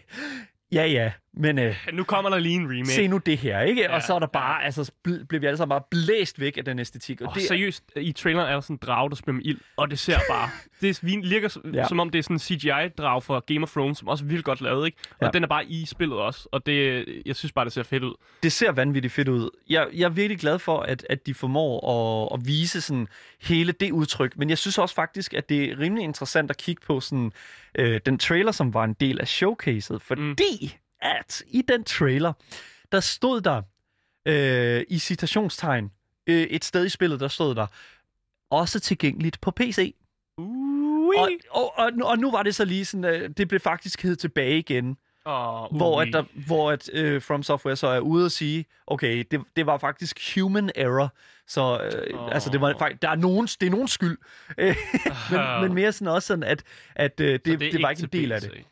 [0.74, 2.86] ja ja, Men øh, Nu kommer der lige en remake.
[2.88, 3.82] se nu det her, ikke?
[3.82, 6.58] Ja, og så er der bare, altså, bl- bliver vi alle sammen bare blæst væk
[6.58, 7.22] af den æstetik.
[7.22, 9.58] Og Oh, det, seriøst, i traileren er der sådan en drag, der spiller med ild,
[9.78, 10.50] og det ser bare...
[10.82, 11.80] det virker som, Ja.
[11.82, 11.88] ja.
[11.88, 14.46] som om, det er sådan en CGI-drag fra Game of Thrones, som også er vildt
[14.46, 14.98] godt lavet, ikke?
[15.12, 15.30] Og Ja.
[15.32, 18.14] den er bare i spillet også, og det, jeg synes bare, det ser fedt ud.
[18.44, 19.50] det ser vanvittigt fedt ud.
[19.70, 21.80] Jeg, jeg er virkelig glad for, at, at de formår
[22.34, 23.08] at, at vise sådan
[23.42, 24.38] hele det udtryk.
[24.38, 27.32] Men jeg synes også faktisk, at det er rimelig interessant at kigge på sådan,
[27.80, 30.02] øh, den trailer, som var en del af showcaset.
[30.02, 30.36] Fordi mm.
[31.04, 32.34] At i den trailer,
[32.92, 33.62] der stod der
[34.26, 35.92] øh, i citationstegn,
[36.28, 37.68] øh, et sted i spillet, der stod der,
[38.50, 39.96] også tilgængeligt på PC.
[40.38, 41.16] Ui.
[41.18, 44.04] Og, og, og, nu- og nu var det så lige sådan, øh, det blev faktisk
[44.04, 44.98] hed tilbage igen.
[45.26, 49.24] Oh, hvor at, der, hvor at øh, From Software så er ude og sige, okay,
[49.32, 51.14] det, det var faktisk human error,
[51.48, 52.34] så øh, oh.
[52.34, 54.18] altså det var faktisk, der er nogen, det er nogen skyld,
[54.58, 54.76] Øh,
[55.32, 56.64] men, men mere sådan også sådan, at,
[56.96, 58.66] at øh, det, det, det var ikke en del af det.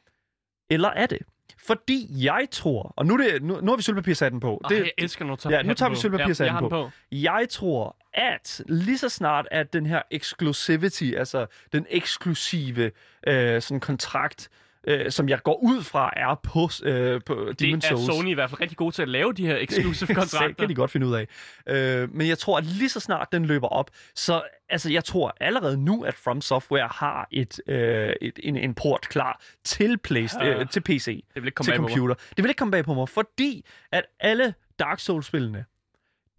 [0.70, 1.20] Eller er det?
[1.58, 4.62] Fordi jeg tror, og nu, det, nu, nu har vi sølvpapirshatten på.
[4.64, 6.00] Det, Det, jeg elsker, når du tager Ja, nu tager vi på.
[6.02, 6.86] sølvpapirshatten ja, jeg den på.
[6.86, 6.92] på.
[7.12, 12.92] jeg tror, at lige så snart, at den her exclusivity, altså den eksklusive
[13.28, 14.50] øh, sådan kontrakt,
[14.88, 18.06] øh, som jeg går ud fra, er på, øh, på Det Demon's er Souls.
[18.06, 20.54] Sony i hvert fald rigtig gode til at lave de her exclusive Det kontrakter.
[20.54, 21.28] kan de godt finde ud af.
[21.68, 25.36] Øh, men jeg tror, at lige så snart den løber op, så altså, jeg tror
[25.40, 30.44] allerede nu, at From Software har et, øh, et, en, en port klar til, Playst-
[30.44, 30.60] Ja.
[30.60, 31.90] øh, til PC, Det vil ikke komme til på mig.
[31.92, 32.16] computer.
[32.16, 35.66] Det vil ikke komme bag på mig, fordi at alle Dark Souls-spillene,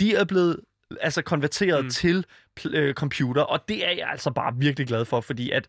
[0.00, 0.60] de er blevet
[1.00, 1.90] altså konverteret Mm.
[1.90, 2.24] til
[2.66, 5.66] øh, computer, og det er jeg altså bare virkelig glad for, fordi at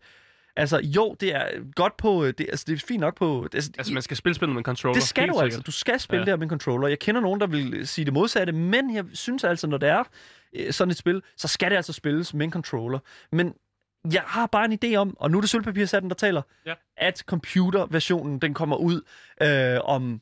[0.56, 2.26] Altså, jo, det er godt på...
[2.26, 3.48] Det, altså, det er fint nok på...
[3.54, 4.94] Altså, Altså, man skal spille spillet med en controller.
[4.94, 5.54] det skal helt du altså.
[5.56, 5.66] sikkert.
[5.66, 6.24] Du skal spille Ja.
[6.24, 6.88] det her med en controller.
[6.88, 10.02] Jeg kender nogen, der vil sige det modsatte, men jeg synes altså, når det er
[10.56, 12.98] øh, sådan et spil, så skal det altså spilles med en controller.
[13.32, 13.54] Men
[14.12, 16.74] jeg har bare en idé om, og nu er det sølvpapirsatten, der taler, Ja.
[16.96, 19.00] at computerversionen, den kommer ud
[19.42, 20.20] øh, om,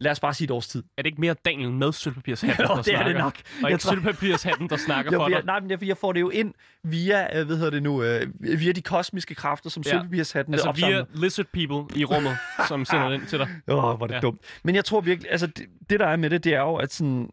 [0.00, 0.82] lad os bare sige et års tid.
[0.98, 3.12] Er det ikke mere Daniel med sølvpapirshatten, der det er snakker?
[3.12, 3.34] det nok.
[3.56, 5.46] Og Jeg ikke sølvpapirshatten, der snakker Jo, for jeg, dig?
[5.46, 6.54] nej, men jeg, jeg får det jo ind
[6.84, 9.90] via, øh, hvad hedder det nu, øh, via de kosmiske kræfter, som Ja.
[9.90, 12.36] sølvpapirshatten Altså via lizard people i rummet,
[12.68, 13.48] som sender den til dig.
[13.68, 14.20] Åh, oh, hvor er det ja.
[14.20, 14.40] dumt.
[14.64, 16.92] Men jeg tror virkelig, altså det, det der er med det, det er jo, at
[16.92, 17.30] sådan,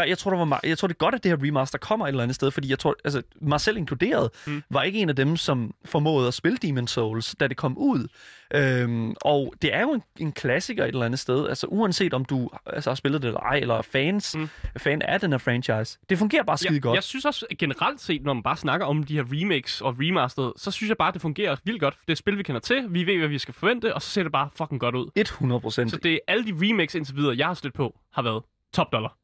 [0.00, 2.06] der, jeg, tror, der var, jeg tror, det er godt, at det her remaster kommer
[2.06, 4.62] et eller andet sted, fordi jeg tror, altså mig selv inkluderet, Mm.
[4.70, 8.06] var ikke en af dem, som formåede at spille Demon Souls, da det kom ud.
[8.54, 12.24] Øhm, og det er jo en, en klassiker et eller andet sted, altså uanset om
[12.24, 14.48] du altså, har spillet det eller ej, eller er fans, Mm.
[14.78, 15.98] fan af den her franchise.
[16.10, 16.94] Det fungerer bare skide jeg, godt.
[16.94, 20.52] jeg synes også generelt set, når man bare snakker om de her remakes og remastered,
[20.56, 21.98] så synes jeg bare, det fungerer vildt godt.
[22.06, 24.22] Det er spil, vi kender til, vi ved, hvad vi skal forvente, og så ser
[24.22, 25.10] det bare fucking godt ud.
[25.16, 25.90] 100 procent.
[25.90, 28.42] Så det er alle de remakes indtil videre, jeg har stødt på, har været
[28.74, 29.16] top dollar.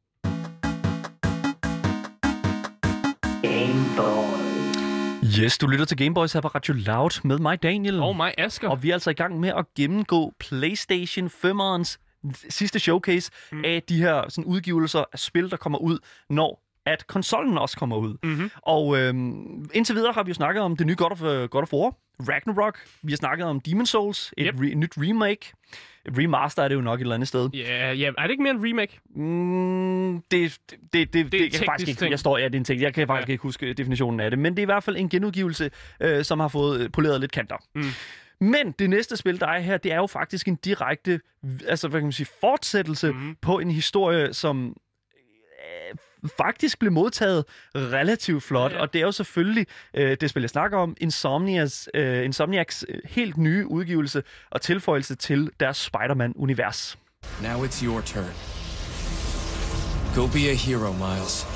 [5.42, 8.00] Yes, du lytter til Gameboys her på Radio Loud med mig, Daniel.
[8.00, 8.68] Og mig, Asger.
[8.68, 11.96] Og vi er altså i gang med at gennemgå PlayStation 5'erens
[12.48, 13.64] sidste showcase Mm.
[13.64, 15.98] af de her sådan, udgivelser af spil, der kommer ud,
[16.30, 18.16] når at konsollen også kommer ud.
[18.22, 18.50] Mhm.
[18.62, 21.62] Og øhm, indtil videre har vi jo snakket om det nye God of, uh, God
[21.62, 21.94] of War,
[22.28, 22.78] Ragnarok.
[23.02, 24.54] Vi har snakket om Demon Souls, et Yep.
[24.54, 25.52] re- nyt remake.
[26.06, 27.50] Et remaster er det jo nok et eller andet sted.
[27.54, 28.98] Ja, ja, er det ikke mere en remake?
[29.16, 32.10] Mm, det, det, det, det, det, en det jeg kan faktisk ikke, ting.
[32.10, 32.80] jeg står, ja, det er en ting.
[32.80, 33.32] Jeg kan faktisk Ja.
[33.32, 36.40] ikke huske definitionen af det, men det er i hvert fald en genudgivelse, øh, som
[36.40, 37.56] har fået øh, poleret lidt kanter.
[37.74, 37.82] Mm.
[38.40, 41.20] Men det næste spil, der er her, det er jo faktisk en direkte,
[41.68, 43.36] altså hvad kan man sige, fortsættelse mm.
[43.42, 44.76] på en historie, som
[45.58, 45.96] øh,
[46.38, 48.80] faktisk blev modtaget relativt flot, Ja.
[48.80, 53.00] og det er jo selvfølgelig øh, det spil, jeg snakker om, Insomnias, øh, Insomniacs øh,
[53.04, 56.98] helt nye udgivelse og tilføjelse til deres Spider-Man-univers.
[57.42, 58.32] Now it's your turn.
[60.14, 61.46] Go be a hero, Miles.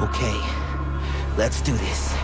[0.00, 0.36] Okay,
[1.38, 2.14] let's do this.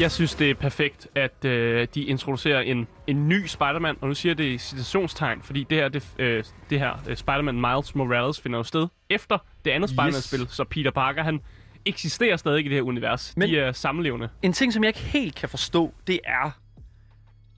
[0.00, 4.14] Jeg synes, det er perfekt, at øh, de introducerer en, en ny Spider-Man, og nu
[4.14, 7.94] siger jeg det i citationstegn, fordi det her, det, øh, det her øh, Spider-Man Miles
[7.94, 11.40] Morales finder jo sted efter det andet Spider-Man-spil, så Peter Parker, han
[11.86, 13.32] eksisterer stadig i det her univers.
[13.36, 13.40] Men...
[13.40, 14.28] Men- De er samlevende.
[14.42, 16.50] En ting, som jeg ikke helt kan forstå, det er,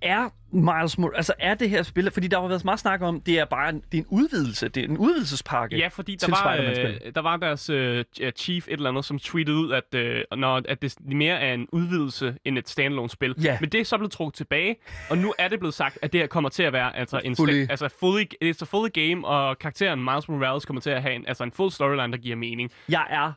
[0.03, 3.21] er Miles Morales, altså er det her spil, fordi der har været meget snak om,
[3.21, 5.77] det er bare en, det er en udvidelse, det er en udvidelsespakke.
[5.77, 8.05] Ja, fordi der var, øh, der var deres øh,
[8.37, 11.69] chief et eller andet, som tweetede ud, at, øh, når, at det mere er en
[11.73, 13.35] udvidelse end et standalone-spil.
[13.43, 13.59] Ja.
[13.61, 14.77] Men det er så blevet trukket tilbage,
[15.11, 17.37] og nu er det blevet sagt, at det her kommer til at være altså, en
[17.37, 17.67] Fully.
[17.71, 21.25] altså fully, it's a fully game, og karakteren Miles Morales kommer til at have en,
[21.29, 22.71] altså en full storyline, der giver mening.
[22.89, 23.33] Jeg er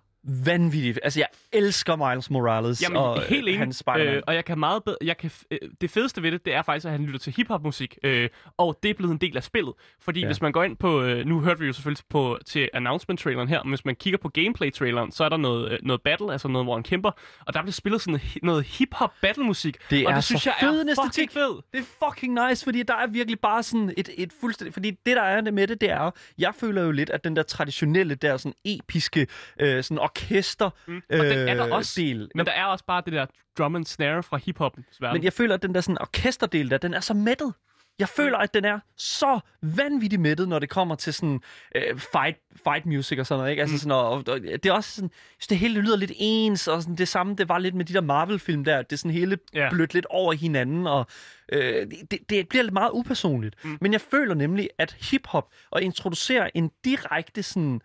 [0.46, 1.00] vanvittigt.
[1.04, 3.60] Altså, jeg elsker Miles Morales Jamen, og helt øh, enig.
[3.60, 4.08] hans Spider-Man.
[4.16, 6.62] Øh, og jeg kan meget bedre, jeg kan, øh, det fedeste ved det, det er
[6.62, 9.74] faktisk, at han lytter til hiphop-musik, øh, og det er blevet en del af spillet.
[10.02, 10.26] Fordi Ja.
[10.26, 13.64] hvis man går ind på, øh, nu hørte vi jo selvfølgelig på, til announcement-traileren her,
[13.64, 16.66] men hvis man kigger på gameplay-traileren, så er der noget, øh, noget battle, altså noget,
[16.66, 17.12] hvor han kæmper,
[17.46, 19.78] og der bliver spillet sådan noget, noget hip-hop battle-musik.
[19.90, 21.62] Det og er det synes så jeg fed er fucking fed.
[21.74, 24.74] Det er fucking nice, fordi der er virkelig bare sådan et, et fuldstændig...
[24.74, 26.12] Fordi det, der er med det, det er.
[26.38, 29.28] Jeg føler jo lidt, at den der traditionelle, der sådan episke,
[29.60, 31.02] øh, sådan orkester mm.
[31.10, 32.32] Og den er der også, del...
[32.36, 33.26] men der er også bare det der
[33.58, 35.18] drum and snare fra hip-hopens verden.
[35.18, 37.54] Men jeg føler, at den der sådan orkesterdel der, den er så mættet.
[38.00, 41.42] Jeg føler, at den er så vanvittigt mættet, når det kommer til sådan
[41.76, 43.52] øh, fight, fight music og sådan noget.
[43.52, 43.62] Ikke?
[43.62, 46.82] Altså sådan, og, og, det er også sådan, synes, det hele lyder lidt ens, og
[46.82, 48.82] sådan, det samme, det var lidt med de der Marvel-film der.
[48.82, 49.70] Det er sådan hele Ja.
[49.70, 51.06] blødt lidt over hinanden, og
[51.52, 53.66] øh, det, det bliver lidt meget upersonligt.
[53.66, 53.78] Mm.
[53.82, 57.80] Men jeg føler nemlig, at hiphop og introducere en direkte sådan øh,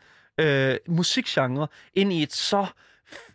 [0.89, 2.67] musikgenre ind i et så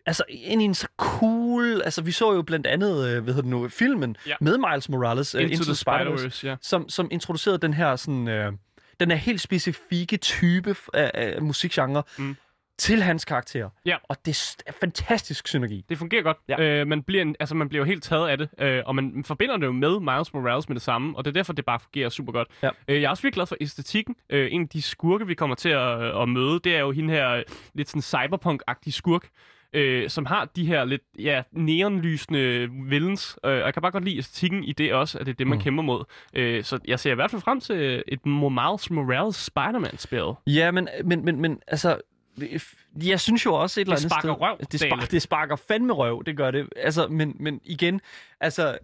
[0.06, 3.42] altså ind i en så cool, altså vi så jo blandt andet, øh, hvad hedder
[3.42, 4.36] det nu, filmen Ja.
[4.42, 6.56] med Miles Morales, øh, Into, the Spider-Verse, ja.
[6.62, 8.52] som, som introducerede den her sådan, øh,
[9.00, 12.36] den her helt specifikke type af, af musikgenre Mm.
[12.78, 13.70] Til hans karakter.
[13.86, 13.98] Ja.
[14.04, 15.86] Og det er fantastisk synergi.
[15.90, 16.38] Det fungerer godt.
[16.50, 16.62] Ja.
[16.62, 19.24] Øh, man, bliver en, altså, man bliver jo helt taget af det, øh, og man
[19.24, 21.80] forbinder det jo med Miles Morales med det samme, og det er derfor, det bare
[21.80, 22.48] fungerer super godt.
[22.64, 22.70] Ja.
[22.88, 24.16] Øh, jeg er også virkelig glad for æstetikken.
[24.30, 27.14] Øh, en af de skurke, vi kommer til at, at møde, det er jo hende
[27.14, 29.28] her øh, lidt sådan cyberpunk-agtige skurk,
[29.74, 34.04] øh, som har de her lidt ja, neonlysende villains, øh, og jeg kan bare godt
[34.06, 35.64] lide æstetikken i det også, at det er det, man mm.
[35.64, 36.04] kæmper mod.
[36.34, 40.34] Øh, så jeg ser i hvert fald frem til et Miles Morales Spider-Man-spil.
[40.48, 41.98] Ja, men, men, men, men altså,
[43.04, 44.42] jeg synes jo også et eller andet sparker sted...
[44.42, 46.70] røv, det, sparker, det sparker fandme røv, det gør det.
[46.76, 48.02] Altså, men, men igen,
[48.40, 48.78] altså,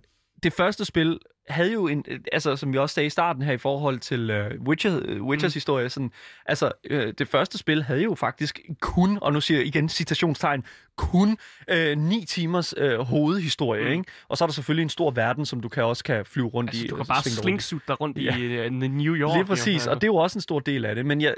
[0.44, 3.58] det første spil havde jo en, altså som vi også sagde i starten her i
[3.58, 5.56] forhold til uh, Witcher, uh, Witchers mm.
[5.56, 6.12] historie, sådan,
[6.46, 10.64] altså uh, det første spil havde jo faktisk kun, og nu siger jeg igen citationstegn,
[10.98, 11.38] kun
[11.72, 13.92] uh, ni timers uh, hovedhistorie, mm.
[13.92, 14.04] ikke?
[14.28, 16.70] Og så er der selvfølgelig en stor verden, som du kan også kan flyve rundt
[16.70, 16.88] Altså, i.
[16.88, 18.38] du kan bare slingsuit dig rundt Ja.
[18.38, 19.36] i uh, New York.
[19.36, 19.92] Lige præcis, jo.
[19.92, 21.06] og det er jo også en stor del af det.
[21.06, 21.36] Men jeg,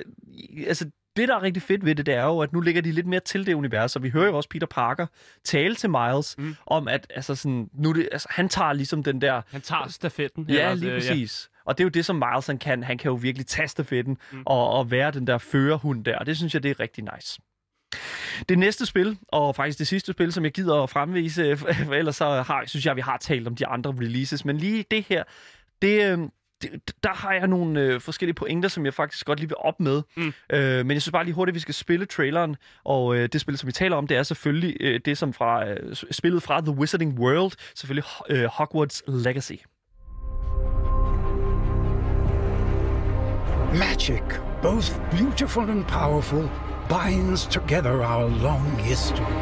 [0.67, 2.91] altså, det, der er rigtig fedt ved det, det er jo, at nu ligger de
[2.91, 5.08] lidt mere til det univers, og vi hører jo også Peter Parker
[5.43, 6.56] tale til Miles mm.
[6.67, 9.41] om, at altså, sådan, nu det, altså, han tager ligesom den der...
[9.52, 10.45] Han tager stafetten.
[10.49, 11.49] Ja, Eller, lige øh, præcis.
[11.65, 12.84] Og det er jo det, som Miles han kan.
[12.84, 14.43] Han kan jo virkelig tage stafetten mm.
[14.45, 17.39] og, og være den der førerhund der, og det synes jeg, det er rigtig nice.
[18.49, 22.15] Det næste spil, og faktisk det sidste spil, som jeg gider at fremvise, for ellers
[22.15, 25.23] så har, synes jeg, vi har talt om de andre releases, men lige det her,
[25.82, 26.30] det, øh, det,
[27.04, 30.02] der har jeg nogle øh, forskellige pointer, som jeg faktisk godt lige vil op med.
[30.17, 30.34] Mm.
[30.49, 33.41] Øh, men jeg synes bare lige hurtigt, at vi skal spille traileren, og øh, det
[33.41, 36.62] spil, som vi taler om, det er selvfølgelig øh, det, som fra øh, spillet fra
[36.62, 39.54] The Wizarding World, selvfølgelig øh, Hogwarts Legacy.
[43.73, 44.23] Magic,
[44.62, 46.49] both beautiful and powerful,
[46.89, 49.34] binds together our long history.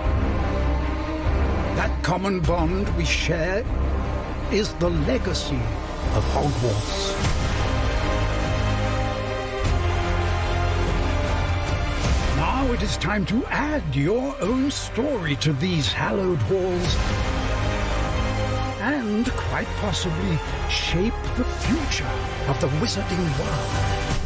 [1.76, 3.66] That common bond we share
[4.54, 5.60] is the legacy
[6.16, 7.12] of Hogwarts.
[12.36, 16.96] Now it is time to add your own story to these hallowed halls
[18.82, 20.38] and quite possibly
[20.70, 22.10] shape the future
[22.48, 24.18] of the wizarding world.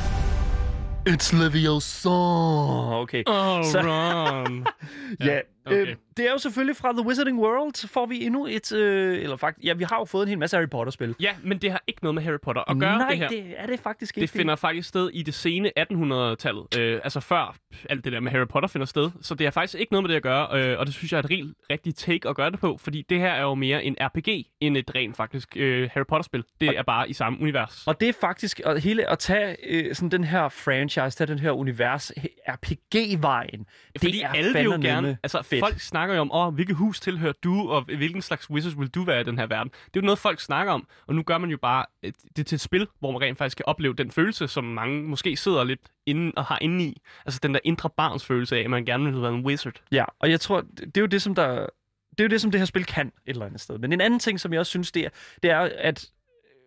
[1.06, 2.94] It's Livio's song.
[2.94, 3.24] Oh, okay.
[3.28, 4.66] Oh, Så- Ron.
[5.20, 5.88] Ja, okay.
[5.88, 9.38] øh, det er jo selvfølgelig fra The Wizarding World, får vi endnu et, øh, eller
[9.38, 11.16] faktisk, ja, vi har jo fået en hel masse Harry Potter-spil.
[11.20, 13.28] ja, men det har ikke noget med Harry Potter at gøre, Nej, det her.
[13.28, 14.22] det er det faktisk ikke.
[14.22, 17.56] Det finder faktisk sted i det sene 1800-tallet, øh, altså før
[17.90, 19.12] alt det der med Harry Potter finder sted.
[19.22, 21.18] Så det har faktisk ikke noget med det at gøre, øh, og det synes jeg
[21.18, 23.84] er et rigtig, rigtig take at gøre det på, fordi det her er jo mere
[23.84, 26.44] en RPG end et rent faktisk øh, Harry Potter-spil.
[26.62, 27.84] Det er bare i samme univers.
[27.88, 31.40] Og det er faktisk at hele at tage øh, sådan den her franchise, tage den
[31.40, 32.12] her univers,
[32.50, 33.66] RPG-vejen.
[33.98, 35.66] Fordi det er alle vil jo gerne, altså fedt.
[35.66, 39.04] folk snakker jo om, åh, hvilket hus tilhører du, og hvilken slags wizards vil du
[39.04, 39.70] være i den her verden.
[39.86, 42.48] Det er jo noget, folk snakker om, og nu gør man jo bare et, det
[42.48, 45.64] til et spil, hvor man rent faktisk kan opleve den følelse, som mange måske sidder
[45.64, 47.02] lidt inde og har inde i.
[47.26, 49.82] Altså den der indre barns følelse af, at man gerne vil være en wizard.
[49.92, 51.66] Ja, og jeg tror, det er jo det, som der...
[52.12, 53.78] Det er jo det, som det her spil kan et eller andet sted.
[53.78, 55.10] Men en anden ting, som jeg også synes, det er,
[55.44, 56.10] det er at...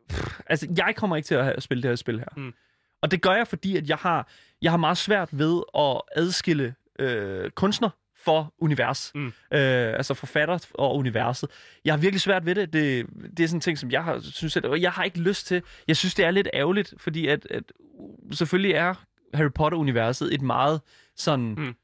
[0.09, 2.27] Pff, altså, jeg kommer ikke til at have- spille det her spil her.
[2.37, 2.55] Mm.
[3.03, 4.29] Og det gør jeg, fordi at jeg har,
[4.63, 7.91] jeg har meget svært ved at adskille øh, kunstner
[8.29, 9.13] for univers.
[9.15, 9.27] Mm.
[9.27, 9.33] Øh,
[9.93, 11.51] altså forfatter og universet.
[11.85, 12.73] Jeg har virkelig svært ved det.
[12.73, 15.47] Det, det er sådan en ting, som jeg har, synes, at, jeg har ikke lyst
[15.47, 15.63] til.
[15.89, 17.63] Jeg synes, det er lidt ærgerligt, fordi at, at
[18.33, 18.95] selvfølgelig er
[19.35, 20.81] Harry Potter-universet et meget
[21.17, 21.55] sådan...
[21.59, 21.75] Mm.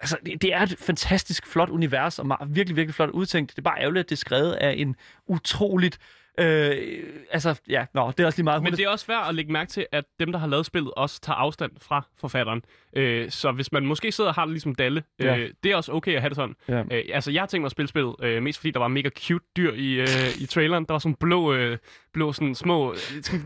[0.00, 3.50] Altså, det, det er et fantastisk flot univers, og meget, virkelig, virkelig flot udtænkt.
[3.50, 8.10] Det er bare ærgerligt, at det er skrevet af en utroligt Øh, altså, ja, nå,
[8.10, 8.62] det er også lige meget.
[8.62, 10.92] Men det er også værd at lægge mærke til, at dem, der har lavet spillet,
[10.96, 12.62] også tager afstand fra forfatteren.
[12.96, 15.46] Øh, så hvis man måske sidder og har det ligesom Dalle, øh, Ja.
[15.64, 16.54] det er også okay at have det sådan.
[16.68, 16.82] Ja.
[16.90, 19.08] Øh, altså, jeg har tænkt mig at spille spillet, øh, mest fordi der var mega
[19.18, 20.06] cute dyr i, øh,
[20.40, 20.84] i traileren.
[20.84, 21.78] Der var sådan blå, øh,
[22.12, 22.94] blå sådan små,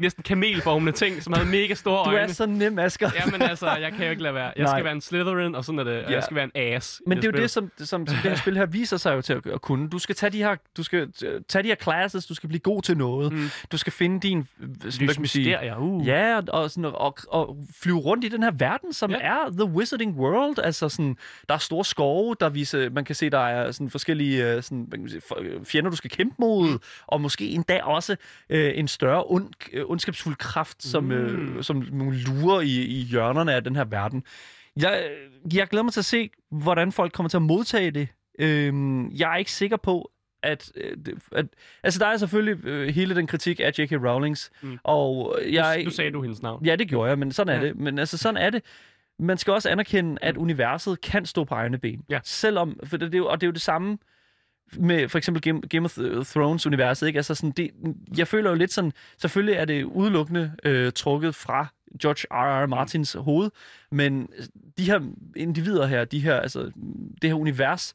[0.00, 2.18] næsten kamelformende ting, som havde mega store du øjne.
[2.20, 3.10] er så nem, Asger.
[3.26, 4.52] Jamen altså, jeg kan jo ikke lade være.
[4.56, 4.74] Jeg Nej.
[4.74, 6.04] skal være en Slytherin, og sådan er det.
[6.04, 6.14] Og Ja.
[6.14, 7.02] jeg skal være en ass.
[7.06, 9.22] Men det er jo det, som, som, som det her spil her viser sig jo
[9.22, 9.88] til at, at kunne.
[9.88, 12.60] Du skal tage de her, du skal øh, tage de her classes, du skal blive
[12.60, 13.32] god til noget.
[13.32, 13.48] Mm.
[13.72, 14.38] Du skal finde din...
[14.38, 16.06] øh, Sådan, man sige, Lysmysterier, uh.
[16.06, 19.16] Ja, og, sådan, og, og flyve rundt i den her verden, som Ja.
[19.20, 20.58] er The Wizarding World.
[20.58, 21.16] Altså sådan,
[21.48, 24.84] der er store skove, der viser, man kan se, der er sådan forskellige øh, sådan,
[24.88, 25.22] hvad kan man sige,
[25.64, 26.78] fjender, du skal kæmpe mod, mm.
[27.06, 28.16] og måske endda også
[28.50, 31.10] øh, en større ond, øh, ondskabsfuld kraft, som, Mm.
[31.12, 34.22] øh, som lurer i, i hjørnerne af den her verden.
[34.76, 35.10] Jeg,
[35.54, 38.08] jeg glæder mig til at se, hvordan folk kommer til at modtage det.
[38.38, 40.10] Øhm, jeg er ikke sikker på,
[40.42, 40.96] at, øh,
[41.32, 41.46] at...
[41.82, 43.92] Altså, der er selvfølgelig øh, hele den kritik af J.K.
[43.92, 44.68] Rowlings, Mm.
[44.68, 44.78] mm.
[44.84, 45.82] og jeg...
[45.84, 46.66] Nu sagde du hendes navn.
[46.66, 47.66] Ja, det gjorde jeg, men sådan er Ja.
[47.68, 47.76] det.
[47.76, 48.62] Men altså, sådan er det.
[49.18, 52.04] Man skal også anerkende, at universet kan stå på egne ben.
[52.10, 52.18] Ja.
[52.24, 53.98] Selvom, for det, det er jo, og det er jo det samme
[54.72, 57.06] med for eksempel Game, Game of Thrones-universet.
[57.06, 57.16] Ikke?
[57.16, 57.70] Altså sådan, det,
[58.16, 61.66] jeg føler jo lidt sådan, selvfølgelig er det udelukkende øh, trukket fra
[62.02, 62.64] George R.
[62.64, 62.66] R.
[62.66, 63.50] Martins hoved,
[63.90, 64.28] men
[64.78, 65.00] de her
[65.36, 66.70] individer her, de her, altså,
[67.22, 67.94] det her univers,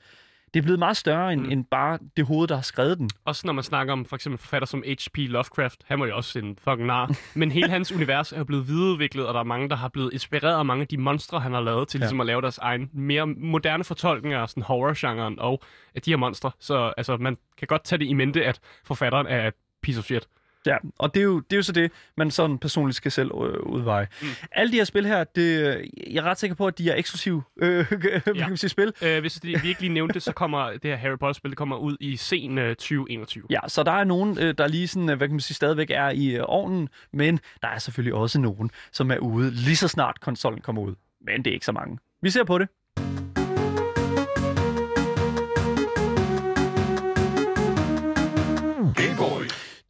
[0.53, 1.51] det er blevet meget større end, Mm.
[1.51, 3.09] end bare det hoved, der har skrevet den.
[3.25, 5.17] Også når man snakker om for eksempel forfatter som H.P.
[5.17, 7.11] Lovecraft, han var jo også en fucking nar.
[7.39, 10.13] Men hele hans univers er jo blevet videreudviklet, og der er mange, der har blevet
[10.13, 12.01] inspireret af mange af de monstre, han har lavet, til Ja.
[12.03, 15.61] ligesom at lave deres egen mere moderne fortolkninger af sådan horror-genren og
[15.95, 16.51] af de her monstre.
[16.59, 20.05] Så altså, man kan godt tage det i mente, at forfatteren er et piece of
[20.05, 20.27] shit.
[20.65, 23.31] Ja, og det er, jo, det er jo så det, man sådan personligt skal selv
[23.33, 24.07] øh, udveje.
[24.21, 24.27] Mm.
[24.51, 27.43] Alle de her spil her, det, jeg er ret sikker på, at de er eksklusive
[27.61, 28.19] øh, ja.
[28.19, 28.93] kan man sige, spil.
[29.01, 31.57] Øh, hvis det, vi ikke lige nævnte det, så kommer det her Harry Potter-spil, det
[31.57, 33.43] kommer ud i sen øh, 2021.
[33.49, 35.89] Ja, så der er nogen, øh, der lige sådan, øh, hvad kan man sige, stadigvæk
[35.89, 39.87] er i øh, ovnen, men der er selvfølgelig også nogen, som er ude lige så
[39.87, 40.95] snart konsollen kommer ud.
[41.25, 41.97] Men det er ikke så mange.
[42.21, 42.67] Vi ser på det.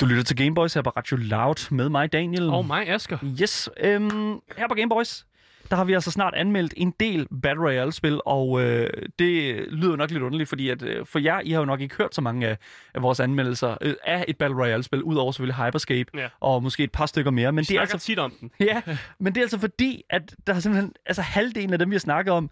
[0.01, 2.49] Du lytter til Gameboys her på Radio Loud med mig, Daniel.
[2.49, 3.17] Og mig, Asger.
[3.41, 5.25] Yes, øhm, her på Gameboys,
[5.69, 10.11] der har vi altså snart anmeldt en del Battle Royale-spil, og øh, det lyder nok
[10.11, 12.47] lidt underligt, fordi at, øh, for jer, I har jo nok ikke hørt så mange
[12.47, 12.57] af,
[12.93, 16.27] af vores anmeldelser øh, af et Battle Royale-spil, udover selvfølgelig Hyperscape, Ja.
[16.39, 18.51] og måske et par stykker mere, men Vi det er altså tit om den.
[18.67, 18.81] Ja,
[19.19, 21.99] men det er altså fordi, at der er simpelthen, altså halvdelen af dem, vi har
[21.99, 22.49] snakket om,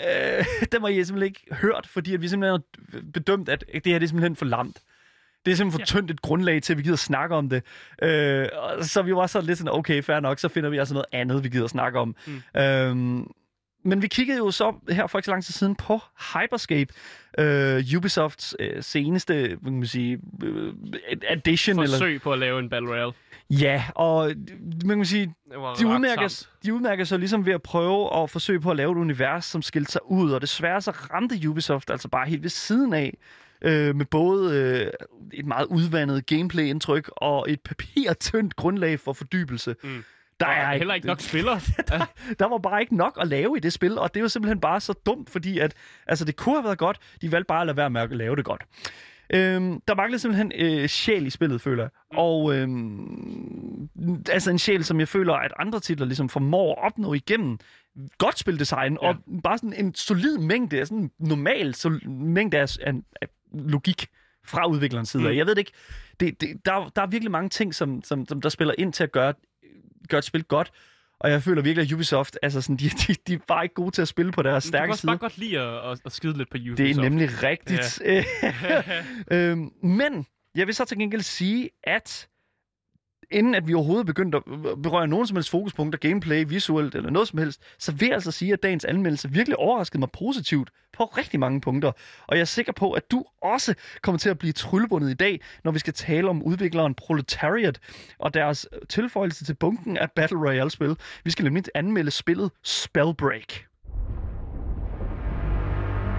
[0.00, 3.80] øh, dem har I simpelthen ikke hørt, fordi at vi simpelthen har bedømt, at det
[3.86, 4.78] her det er simpelthen for lamt.
[5.48, 7.62] Det er simpelthen for tyndt et grundlag til, at vi gider snakke om det.
[8.02, 8.48] Øh,
[8.82, 11.44] så vi var så lidt sådan, okay, fair nok, så finder vi altså noget andet,
[11.44, 12.16] vi gider snakke om.
[12.26, 12.60] Mm.
[12.60, 13.30] Øhm,
[13.84, 16.00] men vi kiggede jo så her for ikke så lang tid siden på
[16.34, 16.92] Hyperscape,
[17.38, 20.72] øh, Ubisofts øh, seneste, kan man sige, øh,
[21.28, 21.78] addition.
[21.78, 23.12] Eller, Forsøg på at lave en Battle Royale.
[23.50, 24.32] ja, og
[24.84, 25.34] man kan sige,
[25.78, 26.50] de udmærker, samt.
[26.64, 29.62] de udmærker sig ligesom ved at prøve at forsøge på at lave et univers, som
[29.62, 33.14] skilte sig ud, og desværre så ramte Ubisoft altså bare helt ved siden af,
[33.62, 34.92] øh, med både øh,
[35.32, 39.76] et meget udvandet gameplay-indtryk og et papirtyndt grundlag for fordybelse.
[39.82, 40.04] Mm.
[40.40, 41.60] Der Der er er heller ikke nok spillere.
[42.38, 44.80] der var bare ikke nok at lave i det spil, og det var simpelthen bare
[44.80, 45.74] så dumt, fordi at,
[46.06, 48.36] altså, det kunne have været godt, de valgte bare at lade være med at lave
[48.36, 48.62] det godt.
[49.34, 51.90] Øhm, der manglede simpelthen øh, sjæl i spillet, føler jeg.
[52.18, 53.88] Og øhm,
[54.30, 57.58] altså en sjæl, som jeg føler, at andre titler ligesom formår at opnå igennem
[58.18, 59.08] godt spildesign, ja.
[59.08, 62.92] og bare sådan en solid mængde, sådan en normal sol- mængde af, af,
[63.22, 64.06] af logik
[64.44, 65.22] fra udviklerens side.
[65.22, 65.36] Mm.
[65.36, 65.72] Jeg ved det ikke.
[66.20, 69.04] Det, det, der, der er virkelig mange ting, som, som, som der spiller ind til
[69.04, 69.34] at gøre,
[70.08, 70.70] gøre et spil godt.
[71.20, 73.90] Og jeg føler virkelig, at Ubisoft, altså sådan, de, de, de er bare ikke gode
[73.90, 75.08] til at spille på deres Du kan stærke også side.
[75.10, 76.78] bare godt lide at, at, at skide lidt på Ubisoft.
[76.78, 78.00] Det er nemlig rigtigt.
[78.04, 78.24] Ja.
[79.50, 82.28] øhm, men jeg vil så til gengæld sige, at
[83.30, 84.42] inden at vi overhovedet begyndte at
[84.82, 88.30] berøre nogen som helst fokuspunkter, gameplay, visuelt eller noget som helst, så vil jeg altså
[88.30, 91.92] sige, at dagens anmeldelse virkelig overraskede mig positivt på rigtig mange punkter.
[92.26, 95.40] Og jeg er sikker på, at du også kommer til at blive tryllebundet i dag,
[95.64, 97.78] når vi skal tale om udvikleren Proletariat
[98.18, 100.96] og deres tilføjelse til bunken af Battle Royale-spil.
[101.24, 103.64] Vi skal nemlig anmelde spillet Spellbreak.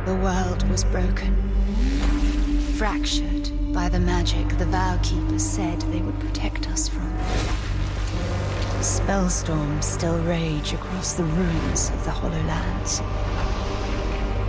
[0.06, 1.36] The world was broken,
[2.80, 7.12] fractured by the magic the Vow Keepers said they would protect us from.
[8.80, 13.02] Spellstorms still rage across the ruins of the Hollow Lands.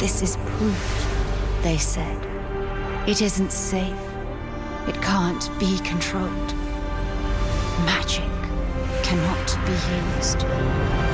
[0.01, 2.19] This is proof, they said.
[3.09, 3.95] It isn't safe.
[4.89, 6.55] It can't be controlled.
[7.85, 8.31] Magic
[9.03, 9.73] cannot be
[10.17, 11.10] used.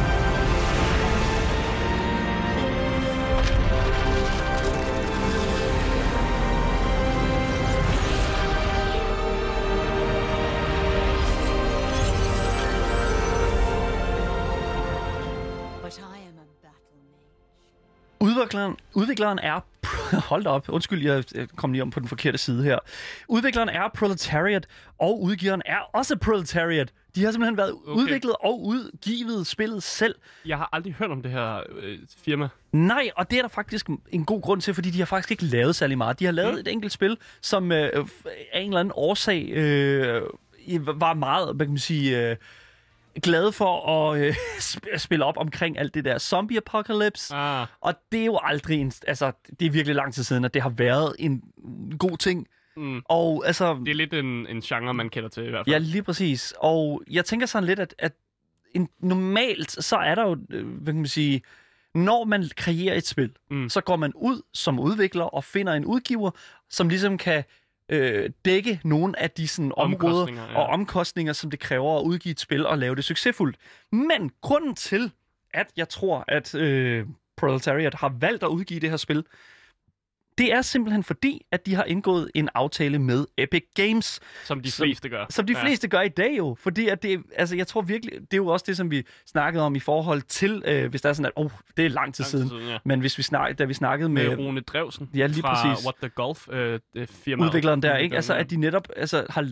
[18.57, 19.61] Udvikleren, udvikleren er...
[20.31, 20.69] Hold da op.
[20.69, 22.79] Undskyld, jeg jeg kom lige om på den forkerte side her.
[23.29, 24.67] Udvikleren er Proletariat,
[24.99, 26.93] og udgiveren er også Proletariat.
[27.15, 28.01] De har simpelthen været okay.
[28.03, 30.15] udviklet og udgivet spillet selv.
[30.47, 32.49] Jeg har aldrig hørt om det her øh, firma.
[32.73, 35.45] Nej, og det er der faktisk en god grund til, fordi de har faktisk ikke
[35.45, 36.19] lavet særlig meget.
[36.21, 36.61] De har lavet mm.
[36.61, 38.07] et enkelt spil, som øh,
[38.53, 40.23] af en eller anden årsag øh,
[40.87, 42.31] var meget, hvad kan man sige...
[42.31, 42.37] Øh,
[43.23, 44.35] glad for at øh,
[44.71, 47.35] sp- spille op omkring alt det der zombie apocalypse.
[47.35, 47.67] Ah.
[47.81, 50.63] Og det er jo aldrig en, altså, det er virkelig lang tid siden, at det
[50.63, 51.43] har været en
[51.99, 52.47] god ting.
[52.77, 53.03] Mm.
[53.05, 55.73] Og altså, Det er lidt en, en genre, man kender til i hvert fald.
[55.75, 56.55] ja, lige præcis.
[56.59, 58.13] Og jeg tænker sådan lidt, at, at
[58.75, 61.43] en, normalt, så er der jo, øh, hvad kan man sige,
[61.95, 63.69] når man kreerer et spil, Mm.
[63.69, 66.31] så går man ud som udvikler og finder en udgiver,
[66.71, 67.45] som ligesom kan
[67.89, 70.59] øh, dække nogle af de sådan, områder ja.
[70.59, 73.57] og omkostninger, som det kræver at udgive et spil og lave det succesfuldt.
[73.93, 75.13] Men grunden til,
[75.55, 77.07] at jeg tror, at øh,
[77.37, 79.25] Proletariat har valgt at udgive det her spil,
[80.39, 84.71] det er simpelthen fordi, at de har indgået en aftale med Epic Games, Som de
[84.71, 85.27] Som- fleste gør.
[85.31, 85.63] som de Ja.
[85.63, 86.57] fleste gør i dag jo.
[86.61, 89.65] Fordi at det, altså jeg tror virkelig, det er jo også det, som vi snakkede
[89.65, 92.23] om i forhold til, øh, hvis der er sådan, at oh, det er lang tid
[92.25, 92.49] Lang siden.
[92.49, 92.79] siden, ja.
[92.85, 95.85] Men hvis vi snak, da vi snakkede Med med, Rune Drevsen Ja, lige fra præcis.
[95.85, 97.47] What the Golf øh, det firma.
[97.47, 98.17] udvikleren der, ikke?
[98.17, 99.43] Altså, at de netop, altså, har,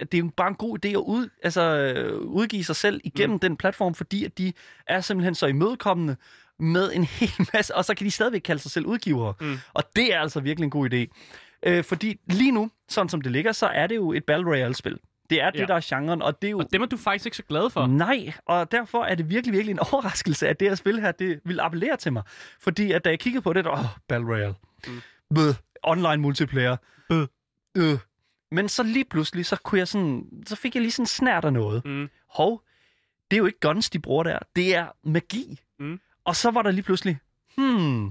[0.00, 3.00] at det er jo bare en god idé at ud, altså, øh, udgive sig selv
[3.04, 3.38] igennem mm.
[3.40, 4.52] den platform, fordi at de
[4.86, 6.16] er simpelthen så imødekommende
[6.58, 9.34] med en hel masse, og så kan de stadigvæk kalde sig selv udgivere.
[9.40, 9.58] Mm.
[9.74, 11.06] Og det er altså virkelig en god idé.
[11.66, 14.98] Øh, fordi lige nu, sådan som det ligger, så er det jo et Battle Royale-spil.
[15.30, 15.66] Det er det, Ja.
[15.66, 16.58] der er genren, og det er jo...
[16.58, 17.86] Og dem er du faktisk ikke så glad for.
[17.86, 21.40] Nej, og derfor er det virkelig, virkelig en overraskelse, at det her spil her, det
[21.44, 22.22] vil appellere til mig.
[22.60, 24.54] Fordi at da jeg kiggede på det, åh, oh, Battle Royale.
[24.86, 25.00] Mm.
[25.34, 26.76] Bøh, online multiplayer.
[27.08, 27.26] Bøh.
[27.76, 27.98] Øh.
[28.50, 31.52] Men så lige pludselig, så kunne jeg sådan, så fik jeg lige sådan snært af
[31.52, 31.84] noget.
[31.84, 32.08] Mm.
[32.30, 32.62] Hov,
[33.30, 34.38] det er jo ikke guns, de bruger der.
[34.56, 35.60] Det er magi.
[35.78, 36.00] Mm.
[36.24, 37.18] Og så var der lige pludselig,
[37.56, 38.10] hmm,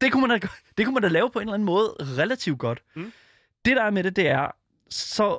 [0.00, 2.58] det kunne man da, det kunne man da lave på en eller anden måde relativt
[2.58, 2.82] godt.
[2.94, 3.12] Mm.
[3.64, 4.50] Det der er med det, det er,
[4.90, 5.38] så...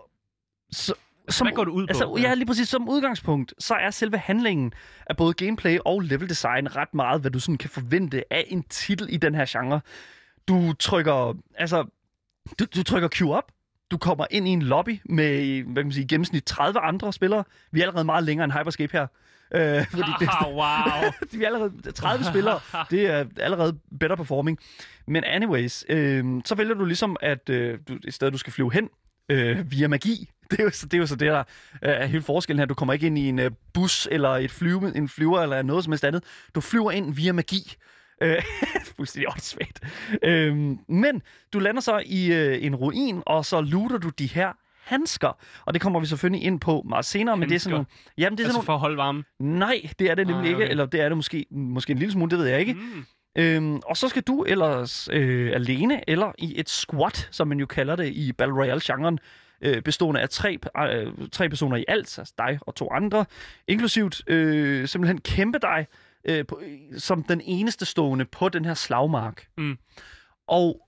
[0.72, 0.94] så
[1.30, 1.90] som, Hvad går det ud på?
[1.90, 2.34] Altså, Ja.
[2.34, 2.70] lige præcis.
[2.70, 4.74] Som udgangspunkt, så er selve handlingen
[5.06, 8.64] af både gameplay og level design ret meget, hvad du sådan kan forvente af en
[8.64, 9.82] titel i den her genre.
[10.48, 11.86] Du trykker, altså,
[12.60, 13.52] du, du trykker Q op,
[13.92, 17.44] du kommer ind i en lobby med, hvad kan man sige, gennemsnit 30 andre spillere.
[17.72, 19.08] Vi er allerede meget længere end Hyperscape her.
[19.56, 21.12] Øh, fordi det, wow.
[21.32, 22.60] vi er allerede 30 spillere.
[22.92, 24.58] Det er allerede better performing.
[25.08, 28.74] Men anyways, øh, så vælger du ligesom, at øh, du, et sted, du skal flyve
[28.74, 28.90] hen
[29.30, 30.30] øh, via magi.
[30.52, 31.44] Det er, jo, så- det er jo så det, der øh,
[31.82, 32.66] er hele forskellen her.
[32.66, 35.84] Du kommer ikke ind i en øh, bus eller et flyve, en flyver eller noget
[35.84, 36.24] som helst andet.
[36.56, 37.74] Du flyver ind via magi.
[38.22, 38.42] Øh,
[38.96, 39.80] fuldstændig åndssvagt.
[40.24, 40.56] Øh,
[40.90, 41.22] men
[41.54, 44.52] du lander så i øh, en ruin, og så looter du de her
[44.84, 45.38] handsker.
[45.66, 47.86] Og det kommer vi selvfølgelig ind på meget senere, men det er sådan.
[48.18, 49.24] Jamen, det er sådan altså nogle, for at holde varme.
[49.40, 50.56] Nej, det er det nemlig ikke.
[50.56, 50.70] okay.
[50.70, 52.74] Eller det er det måske, måske en lille smule, det ved jeg ikke.
[52.74, 53.06] Mm.
[53.38, 57.66] Øhm, og så skal du ellers øh, alene, eller i et squad, som man jo
[57.66, 59.20] kalder det i Battle Royale-genren,
[59.62, 63.26] øh, bestående af tre, øh, tre personer i alt, altså dig og to andre,
[63.68, 65.88] inklusivt øh, simpelthen kæmpe dig
[66.26, 66.62] øh, på,
[66.98, 69.46] som den eneste stående på den her slagmark.
[69.58, 69.78] Mm.
[70.48, 70.88] Og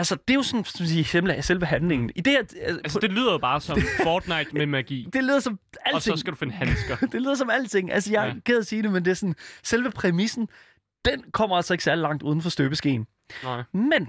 [0.00, 2.10] altså, det er jo sådan, som sige, selve, selve handlingen.
[2.16, 2.36] I det,
[2.68, 5.08] øh, Altså, det lyder jo bare som Fortnite med magi.
[5.12, 5.94] det lyder som alting.
[5.94, 6.96] Og så skal du finde handsker.
[7.12, 7.92] det lyder som alting.
[7.92, 8.34] Altså, jeg er Ja.
[8.44, 10.48] ked at sige det, men det er sådan, selve præmissen,
[11.04, 13.06] den kommer altså ikke særlig langt uden for støbeskeen.
[13.44, 13.62] Nej.
[13.72, 14.08] Men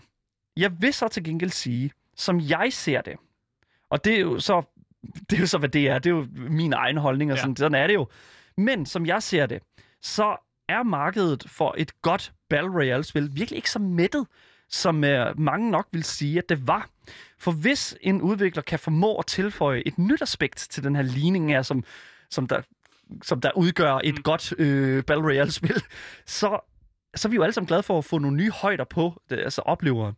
[0.58, 3.14] jeg vil så til gengæld sige, som jeg ser det,
[3.90, 4.62] og det er jo så,
[5.30, 7.42] det er jo så hvad det er, det er jo min egen holdning, og Ja.
[7.42, 8.08] sådan, sådan er det jo.
[8.58, 9.62] Men som jeg ser det,
[10.02, 10.36] så
[10.70, 14.28] er markedet for et godt Battle Royale-spil virkelig ikke så mættet,
[14.72, 16.90] som uh, mange nok vil sige, at det var.
[17.38, 21.50] For hvis en udvikler kan formå at tilføje et nyt aspekt til den her ligning
[21.50, 21.84] her, som,
[22.30, 22.62] som, der,
[23.24, 24.24] som der udgør et Mm.
[24.24, 25.84] godt øh, Battle Royale-spil,
[26.26, 26.60] så,
[27.16, 29.40] så er vi jo alle sammen glade for at få nogle nye højder på det,
[29.40, 30.16] altså opleveren.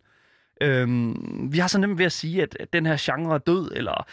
[0.61, 3.71] Øhm, vi har så nemt ved at sige, at, at den her genre er død,
[3.75, 4.07] eller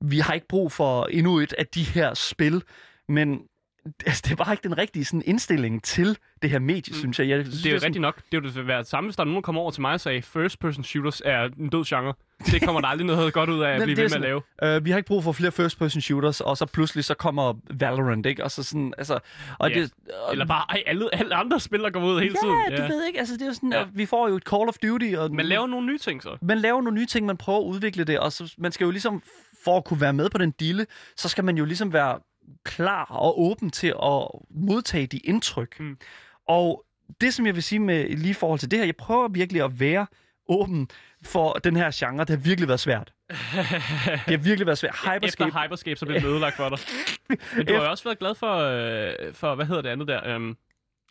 [0.00, 2.62] vi har ikke brug for endnu et af de her spil,
[3.08, 3.40] men
[4.06, 6.98] altså, det er bare ikke den rigtige sådan, indstilling til det her medie, mm.
[6.98, 7.28] synes jeg.
[7.28, 8.20] jeg synes, Det er jo sådan- rigtigt nok.
[8.32, 10.00] Det ville være det samme, hvis der er nogen, der kommer over til mig og
[10.00, 12.14] sagde, first person shooters er en død genre.
[12.46, 14.42] Det kommer der aldrig noget godt ud af at blive ved med at lave.
[14.76, 18.26] Øh, vi har ikke brug for flere first-person shooters, og så pludselig så kommer Valorant,
[18.26, 18.44] ikke?
[18.44, 19.18] Og så sådan, altså...
[19.58, 19.80] Og Ja.
[19.80, 19.90] det,
[20.26, 22.54] og, Eller bare ej, alle, alle andre spil, der kommer ud hele tiden.
[22.70, 23.78] Ja, du ved ikke, altså det er jo sådan, Ja.
[23.78, 23.84] ja.
[23.94, 26.36] vi får jo et Call of Duty, og Man laver nogle nye ting så.
[26.42, 28.90] man laver nogle nye ting, man prøver at udvikle det, og så, man skal jo
[28.90, 29.22] ligesom,
[29.64, 32.18] for at kunne være med på den dille, så skal man jo ligesom være
[32.64, 35.80] klar og åben til at modtage de indtryk.
[35.80, 35.98] Mm.
[36.48, 36.84] Og
[37.20, 39.80] det, som jeg vil sige med lige forhold til det her, jeg prøver virkelig at
[39.80, 40.06] være
[40.48, 40.88] åben
[41.22, 42.20] for den her genre.
[42.24, 43.12] Det har virkelig været svært.
[43.30, 43.38] Det
[44.18, 44.94] har virkelig været svært.
[44.94, 46.78] Hyperscape, Efter Hyperscape, så bliver det ødelagt for dig.
[47.56, 50.36] Men du har jo også været glad for, øh, for hvad hedder det andet der?
[50.36, 50.56] Um,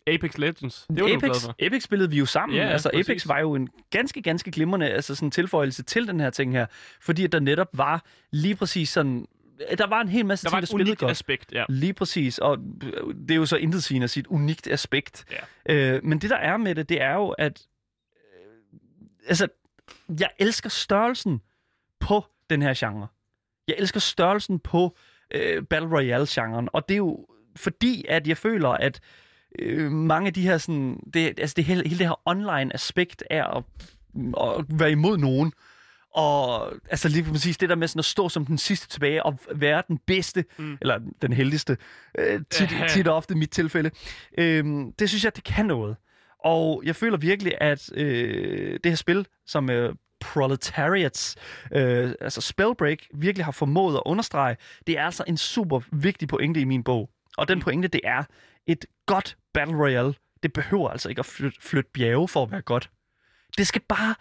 [0.08, 0.86] Apex Legends.
[0.90, 1.66] Det var du glad Apex, for.
[1.66, 2.56] Apex spillede vi jo sammen.
[2.56, 3.10] Ja, Ja, altså, præcis.
[3.10, 6.66] Apex var jo en ganske, ganske glimrende altså sådan tilføjelse til den her ting her.
[7.02, 9.28] Fordi at der netop var lige præcis sådan...
[9.78, 11.12] Der var en hel masse Der ting, der spillede unikt godt.
[11.12, 11.66] aspekt, ja.
[11.70, 12.58] Lige præcis, og
[13.28, 15.26] det er jo så intet sigende at sige et unikt aspekt.
[15.68, 15.74] Ja.
[15.76, 17.68] Øh, men det, der er med det, det er jo, at...
[18.16, 18.78] Øh,
[19.28, 19.48] altså,
[20.20, 21.42] jeg elsker størrelsen
[22.00, 23.08] på den her genre.
[23.68, 24.98] Jeg elsker størrelsen på
[25.34, 29.00] øh, Battle Royale-genren, og det er jo fordi, at jeg føler, at
[29.60, 31.00] øh, mange af de her sådan...
[31.14, 33.64] Det, altså, det hele, hele det her online-aspekt er at,
[34.60, 35.54] at være imod nogen,
[36.14, 39.40] og altså lige præcis det der med sådan at stå som den sidste tilbage og
[39.56, 40.78] være den bedste, mm.
[40.82, 41.78] eller den heldigste,
[42.18, 43.92] øh, tit, tit og ofte i mit tilfælde,
[44.38, 44.66] øh,
[45.00, 45.96] det synes jeg, det kan noget.
[46.40, 51.36] Og jeg føler virkelig, at øh, det her spil, som øh, Proletariats,
[51.72, 54.56] øh, altså Spellbreak, virkelig har formået at understrege,
[54.88, 57.10] det er altså en super vigtig pointe i min bog.
[57.38, 58.24] Og den pointe, det er
[58.68, 60.14] et godt Battle Royale.
[60.44, 62.90] Det behøver altså ikke at flytte, flytte bjerge for at være godt.
[63.58, 64.16] Det skal bare...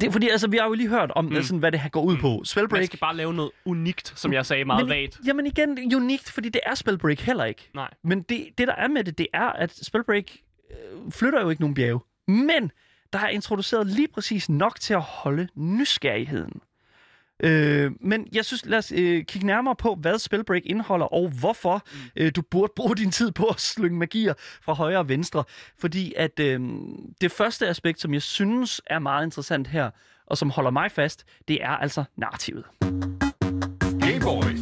[0.00, 1.42] Det, er fordi, altså, vi har jo lige hørt om, mm.
[1.42, 2.42] sådan, hvad det her går ud på.
[2.44, 2.80] Spellbreak...
[2.80, 5.20] Man skal bare lave noget unikt, som jeg sagde meget men, vagt.
[5.26, 7.70] Jamen igen, unikt, fordi det er Spellbreak heller ikke.
[7.74, 7.90] Nej.
[8.04, 10.24] Men det, det, der er med det, det er, at Spellbreak
[10.70, 12.00] øh, flytter jo ikke nogen bjerge.
[12.28, 12.70] Men
[13.12, 16.60] der er introduceret lige præcis nok til at holde nysgerrigheden.
[17.42, 21.82] Øh, men jeg synes, lad os øh, kigge nærmere på, hvad Spellbreak indeholder, og hvorfor
[21.92, 21.98] mm.
[22.16, 25.44] øh, du burde bruge din tid på at slynge magier fra højre og venstre.
[25.78, 26.60] Fordi at øh,
[27.20, 29.90] det første aspekt, som jeg synes er meget interessant her,
[30.26, 32.64] og som holder mig fast, det er altså narrativet.
[34.00, 34.60] Game Boys.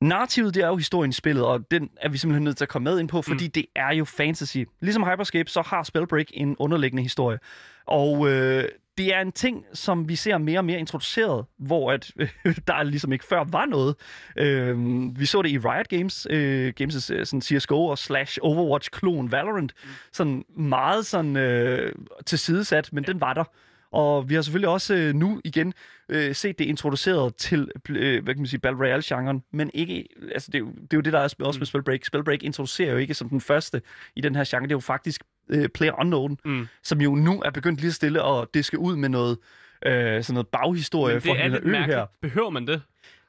[0.00, 2.68] Narrativet, det er jo historien i spillet, og den er vi simpelthen nødt til at
[2.68, 3.50] komme med ind på, fordi mm.
[3.50, 4.58] det er jo fantasy.
[4.80, 7.38] Ligesom Hyperscape, så har Spellbreak en underliggende historie.
[7.86, 8.64] Og øh,
[8.98, 12.28] det er en ting, som vi ser mere og mere introduceret, hvor at, øh,
[12.66, 13.94] der ligesom ikke før var noget.
[14.36, 14.76] Øh,
[15.18, 19.74] vi så det i Riot Games, øh, Games' øh, sådan CSGO og slash Overwatch-klon Valorant.
[19.84, 19.90] Mm.
[20.12, 21.92] Sådan meget sådan øh,
[22.26, 23.12] tilsidesat, men ja.
[23.12, 23.44] den var der.
[23.92, 25.74] Og vi har selvfølgelig også øh, nu igen
[26.08, 30.50] øh, set det introduceret til øh, hvad kan man sige, Battle Royale-genren, men ikke, altså
[30.50, 32.04] det er, jo, det er jo det, der er også med Spellbreak.
[32.04, 33.82] Spellbreak introducerer jo ikke som den første
[34.16, 36.66] i den her genre, det er jo faktisk øh, Player Unknown, Mm.
[36.82, 39.38] som jo nu er begyndt lige stille at diske ud med noget,
[39.86, 39.92] øh,
[40.24, 41.96] sådan noget baghistorie Men fra det er den her ø mærkeligt.
[41.98, 42.06] her.
[42.22, 42.82] Behøver man det?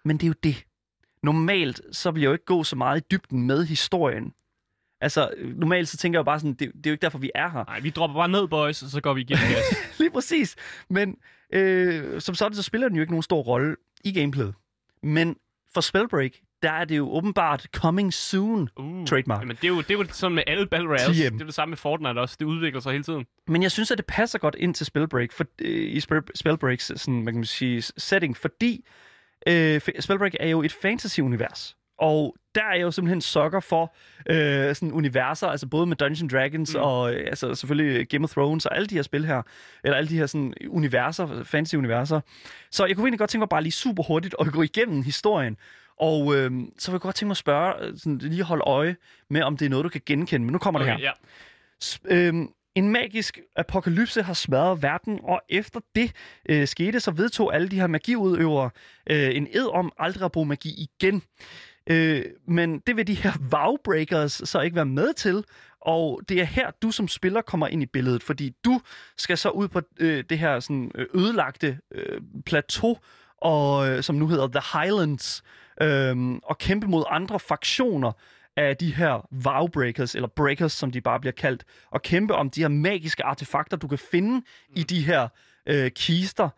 [0.05, 0.63] Men det er jo det.
[1.23, 4.33] Normalt, så vil jeg jo ikke gå så meget i dybden med historien.
[5.01, 7.17] Altså, øh, normalt så tænker jeg jo bare sådan, det, det er jo ikke derfor,
[7.17, 7.63] vi er her.
[7.67, 9.99] Nej, vi dropper bare ned, boys, og så går vi igennem gas.
[9.99, 10.55] Lige præcis.
[10.89, 11.17] Men
[11.53, 14.53] øh, som sådan, så spiller den jo ikke nogen stor rolle i gameplayet.
[15.03, 15.35] Men
[15.73, 19.41] for Spellbreak, der er det jo åbenbart coming soon Uh, trademark.
[19.41, 21.17] Jamen, det er jo, det er jo sådan med alle Battle Royales.
[21.17, 21.33] TM.
[21.33, 22.35] Det er det samme med Fortnite også.
[22.39, 23.25] Det udvikler sig hele tiden.
[23.47, 26.91] Men jeg synes, at det passer godt ind til Spellbreak, for, øh, i Spell, Spellbreaks
[26.95, 28.85] sådan, man kan sige, setting, fordi
[29.47, 31.75] øh, Spellbreak er jo et fantasy-univers.
[31.99, 33.95] Og der er jeg jo simpelthen sokker for
[34.29, 36.81] øh, sådan universer, altså både med Dungeons Dragons mm.
[36.81, 39.41] og øh, altså selvfølgelig Game of Thrones og alle de her spil her,
[39.83, 42.19] eller alle de her sådan universer, fantasy-universer.
[42.71, 45.57] Så jeg kunne egentlig godt tænke mig bare lige super hurtigt at gå igennem historien.
[45.99, 48.95] Og øh, så vil jeg godt tænke mig at spørge, øh, sådan, lige holde øje
[49.29, 50.45] med, om det er noget, du kan genkende.
[50.45, 50.99] Men nu kommer det her.
[50.99, 51.11] ja.
[51.83, 56.11] S- øhm, en magisk apokalypse har smadret verden, og efter det
[56.49, 58.69] øh, skete, så vedtog alle de her magiudøvere
[59.09, 61.21] øh, en ed om aldrig at bruge magi igen.
[61.89, 65.43] Øh, men det vil de her Vowbreakers så ikke være med til,
[65.81, 68.81] og det er her, du som spiller kommer ind i billedet, fordi du
[69.17, 72.97] skal så ud på øh, det her sådan, øh, ødelagte øh, plateau,
[73.41, 75.43] og, øh, som nu hedder The Highlands,
[75.81, 78.11] øh, og kæmpe mod andre fraktioner
[78.57, 82.61] af de her Vowbreakers, eller Breakers, som de bare bliver kaldt, og kæmpe om de
[82.61, 85.27] her magiske artefakter, du kan finde i de her
[85.65, 86.49] øh, kister.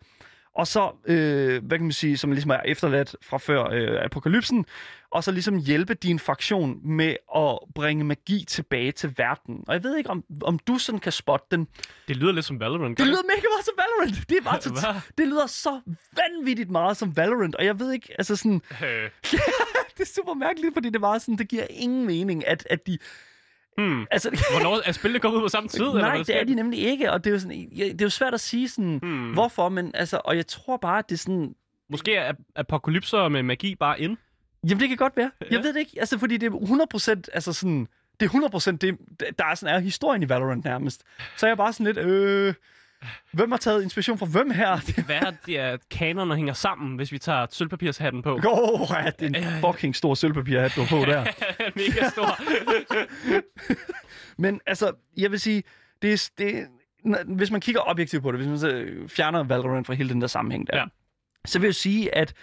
[0.54, 4.66] Og så, øh, hvad kan man sige, som ligesom er efterladt fra før øh, apokalypsen,
[5.12, 9.64] og så ligesom hjælpe din fraktion med at bringe magi tilbage til verden.
[9.68, 11.68] Og jeg ved ikke, om, om du sådan kan spotte den.
[12.08, 12.98] Det lyder lidt som Valorant.
[12.98, 14.28] Det lyder mega meget som Valorant.
[14.30, 14.58] Det, er bare
[14.94, 15.80] tot- det lyder så
[16.16, 19.10] vanvittigt meget som Valorant, og jeg ved ikke, altså sådan, Øh,
[19.96, 22.98] det er super mærkeligt, fordi det var sådan, det giver ingen mening, at, at de...
[23.78, 24.06] hmm.
[24.10, 25.80] Altså, Hvornår er spillet kommet ud på samme tid?
[25.80, 28.00] eller Nej, hvad det sker er de nemlig ikke, og det er jo, sådan, det
[28.00, 29.32] er jo svært at sige sådan, Hmm.
[29.32, 31.54] hvorfor, men altså, og jeg tror bare, at det er sådan,
[31.90, 34.16] Måske er apokalypser med magi bare ind.
[34.68, 35.30] Jamen det kan godt være.
[35.40, 35.56] Jeg Ja.
[35.56, 37.88] ved det ikke, altså fordi det er 100% altså sådan,
[38.20, 38.98] det er 100% det,
[39.38, 41.02] der er sådan er historien i Valorant nærmest.
[41.36, 42.54] Så er jeg bare sådan lidt, øh,
[43.32, 44.76] hvem har taget inspiration fra hvem her?
[44.86, 48.34] Det kan være, at det er kanonerne hænger sammen, hvis vi tager sølvpapirshatten på.
[48.34, 51.24] Åh, oh, ja, det er en fucking stor sølvpapirhat, du har på der.
[51.76, 52.38] Mega stor.
[54.42, 55.62] Men altså, jeg vil sige,
[56.02, 56.66] det er, det
[57.26, 60.26] hvis man kigger objektivt på det, hvis man så fjerner Valorant fra hele den der
[60.26, 60.84] sammenhæng der, Ja.
[61.44, 62.34] så vil jeg sige, at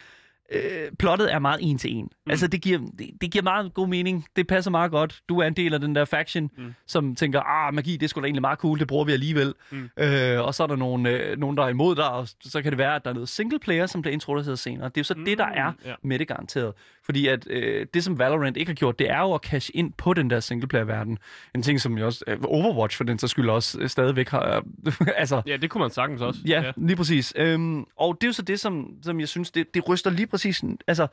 [0.51, 2.03] øh, plottet er meget en til en.
[2.03, 2.31] Mm.
[2.31, 4.25] Altså, det giver, det, det giver meget god mening.
[4.35, 5.21] Det passer meget godt.
[5.29, 6.73] Du er en del af den der faction, mm.
[6.87, 9.53] som tænker, ah, magi, det er sgu da egentlig meget cool, det bruger vi alligevel.
[9.71, 9.89] Mm.
[9.99, 12.71] Øh, og så er der nogen, øh, nogen, der er imod dig, og så kan
[12.71, 14.85] det være, at der er noget single player, som bliver introduceret senere.
[14.85, 15.25] Det er jo så mm.
[15.25, 15.93] det, der er ja.
[16.03, 16.73] med det garanteret.
[17.09, 19.93] Fordi at øh, det, som Valorant ikke har gjort, det er jo at cash ind
[19.93, 21.17] på den der singleplayer-verden.
[21.55, 24.63] En ting, som jo også øh, Overwatch for den så skyld også øh, stadigvæk har...
[24.85, 26.39] Øh, altså, Ja, det kunne man sagtens også.
[26.47, 26.71] Ja, ja.
[26.77, 27.33] lige præcis.
[27.35, 30.27] Øhm, og det er jo så det, som, som jeg synes, det, det ryster lige
[30.27, 30.63] præcis...
[30.87, 31.07] Altså,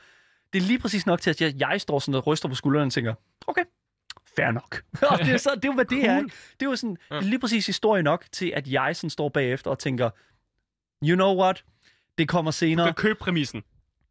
[0.52, 2.86] det er lige præcis nok til, at jeg, jeg står sådan og ryster på skuldrene
[2.86, 3.14] og tænker,
[3.46, 3.64] okay,
[4.36, 4.82] fair nok.
[5.10, 6.18] og det er, så, det er jo, hvad det er.
[6.18, 6.30] ikke?
[6.60, 9.70] Det er jo sådan, er lige præcis historie nok til, at jeg sådan står bagefter
[9.70, 10.10] og tænker,
[11.04, 11.64] you know what,
[12.18, 12.86] det kommer Du senere.
[12.86, 13.62] kan købe præmissen.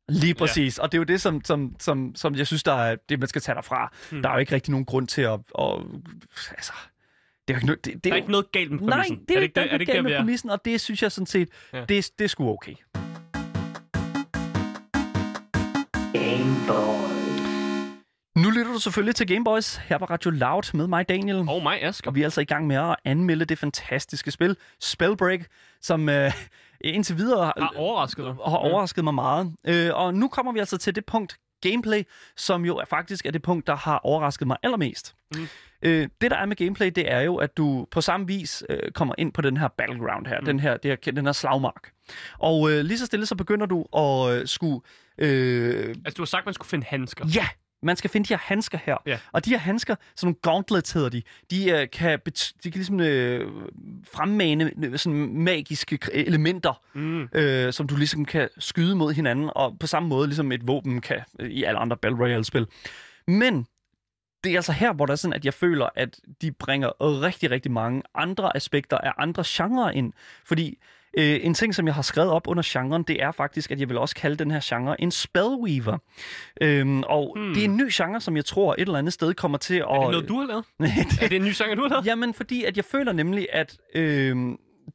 [0.09, 0.77] Lige præcis.
[0.77, 0.83] Ja.
[0.83, 3.27] Og det er jo det, som, som, som, som jeg synes, der er det, man
[3.29, 3.93] skal tage derfra.
[4.11, 4.21] Hmm.
[4.21, 5.33] Der er jo ikke rigtig nogen grund til at...
[5.59, 5.71] at
[6.51, 6.73] altså,
[7.47, 8.89] det er jo ikke, no- det, det Der er jo- ikke noget galt med Nej,
[8.97, 9.25] præmissen.
[9.27, 10.17] det er, er det ikke, der, er det ikke galt med er?
[10.19, 11.85] præmissen, og det synes jeg sådan set, ja.
[11.89, 12.73] det, det er sgu okay.
[18.75, 21.45] Du selvfølgelig til Gameboys her på Radio Loud med mig, Daniel.
[21.49, 22.09] Og mig, Asger.
[22.11, 25.39] Og vi er altså i gang med at anmelde det fantastiske spil, Spellbreak,
[25.81, 26.31] som øh,
[26.81, 28.33] indtil videre Har overrasket dig.
[28.33, 29.53] har overrasket mig meget.
[29.67, 32.03] Øh, og nu kommer vi altså til det punkt, gameplay,
[32.37, 35.15] som jo er faktisk er det punkt, der har overrasket mig allermest.
[35.35, 35.39] Mm.
[35.39, 35.47] Mm.
[35.81, 38.91] Øh, det, der er med gameplay, det er jo, at du på samme vis øh,
[38.91, 40.45] kommer ind på den her battleground her, mm.
[40.45, 41.91] den, her, det her den her slagmark.
[42.39, 44.79] Og øh, lige så stille, så begynder du at øh, skulle...
[45.17, 47.25] Øh, Altså, du har sagt, man skulle finde handsker.
[47.35, 47.47] Ja,
[47.85, 48.97] man skal finde de her handsker her.
[49.05, 49.19] Ja.
[49.31, 51.21] Og de her handsker, sådan nogle gauntlets hedder de,
[51.51, 53.51] de, øh, kan, bet- de kan ligesom øh,
[54.13, 57.23] fremmane øh, sådan magiske elementer, Mm.
[57.33, 61.01] øh, som du ligesom kan skyde mod hinanden, og på samme måde ligesom et våben
[61.01, 62.67] kan øh, i alle andre Battle Royale-spil.
[63.27, 63.67] Men
[64.43, 67.51] det er altså her, hvor der er sådan, at jeg føler, at de bringer rigtig,
[67.51, 70.13] rigtig mange andre aspekter af andre genrer ind.
[70.45, 70.77] Fordi
[71.17, 73.89] øh, en ting, som jeg har skrevet op under genren, det er faktisk, at jeg
[73.89, 75.97] vil også kalde den her genre en spellweaver.
[76.61, 77.53] Øhm, og Hmm.
[77.53, 79.81] det er en ny genre, som jeg tror et eller andet sted kommer til at...
[79.81, 80.65] Er det noget, du har lavet?
[80.79, 82.05] det, Er det en ny sang, du har lavet?
[82.05, 84.35] Jamen, fordi at jeg føler nemlig, at øh,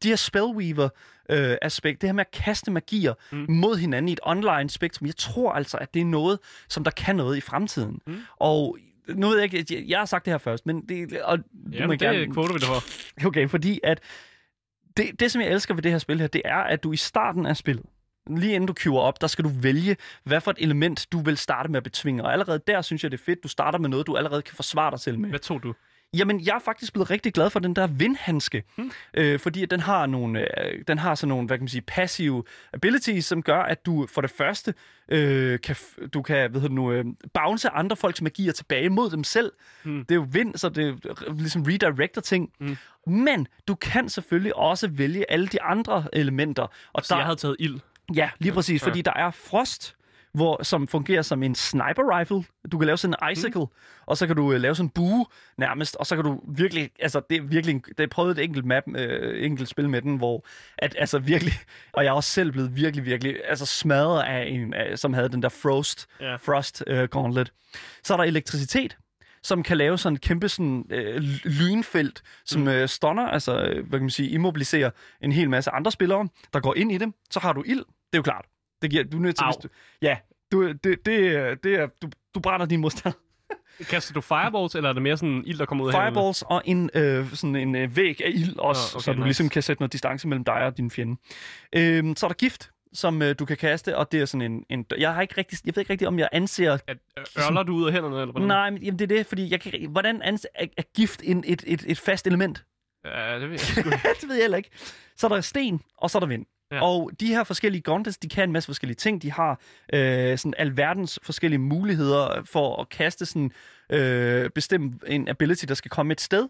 [0.03, 0.89] de her spellweaver
[1.31, 3.47] øh, aspekt, det her med at kaste magier Mm.
[3.49, 6.91] mod hinanden i et online spektrum, jeg tror altså, at det er noget, som der
[6.91, 7.99] kan noget i fremtiden.
[8.07, 8.16] Mm.
[8.37, 11.21] Og nu ved jeg ikke, jeg, jeg har sagt det her først, men det...
[11.23, 12.83] Og du må Jamen, det gerne- kvoter vi det for.
[13.29, 14.01] Okay, fordi at
[15.01, 16.97] det, det, som jeg elsker ved det her spil her, det er, at du i
[16.97, 17.87] starten af spillet,
[18.27, 21.37] lige inden du queuer op, der skal du vælge, hvad for et element du vil
[21.37, 22.25] starte med at betvinge.
[22.25, 24.57] Og allerede der synes jeg, det er fedt, du starter med noget, du allerede kan
[24.57, 25.29] forsvare dig selv med.
[25.29, 25.75] Hvad tog du?
[26.17, 28.91] Jamen, jeg er faktisk blevet rigtig glad for den der vindhandske, hmm.
[29.15, 32.45] øh, fordi den har nogle, øh, den har sådan nogle, hvad kan man sige, passive
[32.73, 34.75] abilities, som gør, at du for det første
[35.09, 35.77] øh, kan,
[36.15, 37.05] du kan, hvad hedder nu, øh,
[37.35, 39.53] bounce andre folks magier tilbage mod dem selv.
[39.83, 39.99] Hmm.
[40.05, 42.51] Det er jo vind, så det er ligesom redirecter ting.
[42.61, 42.77] Hmm.
[43.07, 46.67] Men du kan selvfølgelig også vælge alle de andre elementer.
[46.93, 47.79] Og Så jeg havde taget ild.
[48.15, 48.89] Ja, lige præcis, Ja.
[48.89, 49.97] fordi der er frost,
[50.35, 52.45] hvor, som fungerer som en sniper rifle.
[52.72, 53.66] Du kan lave sådan en icicle, mm.
[54.07, 55.26] og så kan du øh, lave sådan en bue
[55.59, 58.45] nærmest, og så kan du virkelig, altså det er virkelig, en- det er prøvet et
[58.45, 60.45] enkelt map, øh, enkelt spil med den, hvor
[60.78, 61.53] at altså virkelig,
[61.95, 65.28] og jeg er også selv blevet virkelig, virkelig, altså smadret af en, af, som havde
[65.28, 66.37] den der frost, Ja.
[66.37, 67.53] frost øh, gauntlet.
[68.05, 68.97] Så er der elektricitet,
[69.43, 72.68] som kan lave sådan et kæmpe sådan, øh, lynfelt, som mm.
[72.68, 74.91] øh, stunner, altså øh, hvad kan man sige, immobiliserer
[75.22, 77.12] en hel masse andre spillere, der går ind i det.
[77.31, 78.45] Så har du ild, det er jo klart.
[78.83, 79.51] Det giver, du er nødt til, Au.
[79.51, 79.68] hvis du,
[80.03, 80.16] ja,
[80.53, 81.05] du, det, det,
[81.64, 83.18] det er, du, du brænder din modstander.
[83.89, 85.95] Kaster du fireballs, eller er det mere sådan ild, der kommer ud af?
[85.95, 89.16] Fireballs og en, øh, sådan en øh, væg af ild også, Åh, okay, så du
[89.18, 89.24] nice.
[89.26, 91.16] ligesom kan sætte noget distance mellem dig og din fjende.
[91.76, 94.64] Øhm, så er der gift, som øh, du kan kaste, og det er sådan en,
[94.70, 94.87] en...
[94.99, 97.74] Jeg har ikke rigtig, jeg ved ikke rigtig, om jeg anser At, øh, ørler du
[97.74, 98.49] ud af hænderne, eller hvordan?
[98.49, 101.45] Nej, men jamen, det er det, fordi jeg kan, hvordan ans- er, er gift en,
[101.47, 102.64] et, et, et fast element?
[103.05, 103.91] Ja, det ved jeg sgu ikke.
[104.20, 104.70] det ved jeg heller ikke.
[105.16, 106.47] Så er der sten, og så er der vind.
[106.71, 106.83] Ja.
[106.85, 109.23] Og de her forskellige gauntlets, de kan en masse forskellige ting.
[109.23, 109.61] De har
[109.93, 113.51] øh, sådan alverdens forskellige muligheder for at kaste sådan
[113.93, 116.49] øh, bestemme en ability, der skal komme et sted,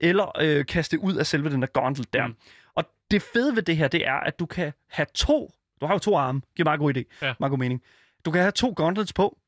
[0.00, 2.26] eller øh, kaste ud af selve den der gauntlet der.
[2.26, 2.34] Mm.
[2.74, 5.50] Og det fede ved det her, det er, at du kan have to,
[5.80, 7.34] du har jo to arme, giver meget god idé, Ja.
[7.40, 7.82] meget god mening.
[8.24, 9.38] Du kan have to gauntlets på,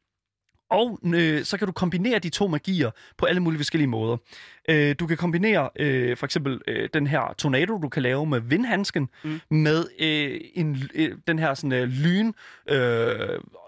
[0.71, 4.16] og øh, så kan du kombinere de to magier på alle mulige forskellige måder.
[4.71, 8.41] Øh, du kan kombinere øh, for eksempel øh, den her tornado, du kan lave med
[8.41, 9.41] vindhandsken, Mm.
[9.51, 12.33] med øh, en, øh, den her sådan, øh, lyn,
[12.69, 12.79] øh,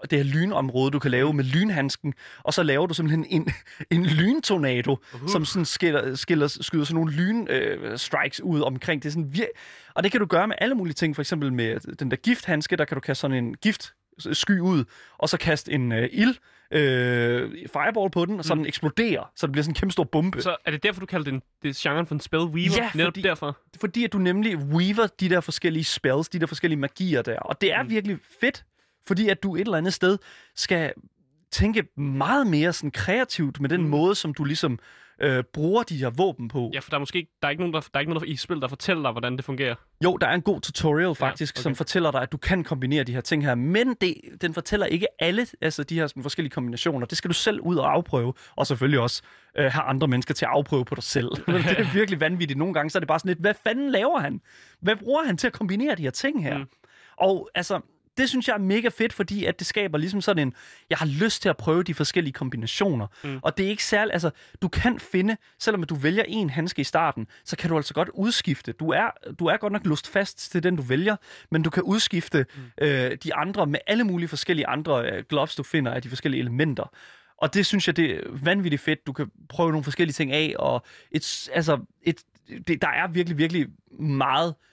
[0.09, 3.49] det her lynområde, du kan lave med lynhandsken, og så laver du simpelthen en,
[3.97, 5.23] en lyntornado, Uh.
[5.23, 5.29] uh.
[5.29, 9.03] som sådan skiller, skiller, skyder sådan nogle lyn øh, strikes ud omkring.
[9.03, 11.53] Det er sådan vir- og det kan du gøre med alle mulige ting, for eksempel
[11.53, 13.93] med den der gifthandske, der kan du kaste sådan en gift
[14.31, 14.83] sky ud,
[15.17, 16.35] og så kaste en øh, ild,
[16.71, 18.59] øh, fireball på den, og så Mm.
[18.59, 20.41] den eksploderer, så det bliver sådan en kæmpe stor bombe.
[20.41, 22.75] Så er det derfor, du kalder den, det genren for en spell weaver?
[22.77, 23.57] Ja, Netop fordi- derfor.
[23.81, 27.39] Fordi at du nemlig weaver de der forskellige spells, de der forskellige magier der.
[27.39, 27.89] Og det er Mm.
[27.89, 28.65] virkelig fedt,
[29.07, 30.17] Fordi at du et eller andet sted
[30.55, 30.93] skal
[31.51, 33.89] tænke meget mere sådan kreativt med den Mm.
[33.89, 34.79] måde, som du ligesom
[35.21, 36.71] øh, bruger de her våben på.
[36.73, 38.25] Ja, for der er måske ikke, der er ikke nogen, der, der er ikke nogen
[38.25, 39.75] der, i spil, der fortæller dig, hvordan det fungerer.
[40.03, 41.61] Jo, der er en god tutorial faktisk, okay.
[41.61, 44.85] som fortæller dig, at du kan kombinere de her ting her, men det, den fortæller
[44.85, 47.05] ikke alle altså de her sådan, forskellige kombinationer.
[47.05, 49.21] Det skal du selv ud og afprøve, og selvfølgelig også
[49.57, 51.29] øh, have andre mennesker til at afprøve på dig selv.
[51.47, 52.57] det er virkelig vanvittigt.
[52.57, 54.41] Nogle gange så er det bare sådan lidt, hvad fanden laver han?
[54.81, 56.57] Hvad bruger han til at kombinere de her ting her?
[56.57, 56.65] Mm.
[57.17, 57.79] Og altså,
[58.21, 60.53] det synes jeg er mega fedt, fordi at det skaber ligesom sådan en,
[60.89, 63.07] jeg har lyst til at prøve de forskellige kombinationer.
[63.23, 63.39] Mm.
[63.41, 64.29] Og det er ikke særligt, altså,
[64.61, 68.09] du kan finde, selvom du vælger en handske i starten, så kan du altså godt
[68.13, 68.71] udskifte.
[68.71, 69.09] Du er,
[69.39, 71.15] du er godt nok lust fast til den, du vælger,
[71.51, 72.85] men du kan udskifte mm.
[72.85, 76.41] øh, de andre med alle mulige forskellige andre øh, gloves, du finder af de forskellige
[76.41, 76.91] elementer.
[77.37, 79.07] Og det synes jeg, det er vanvittigt fedt.
[79.07, 82.21] Du kan prøve nogle forskellige ting af, og et, altså, et,
[82.67, 83.67] det, der er virkelig, virkelig
[83.99, 84.70] meget øh,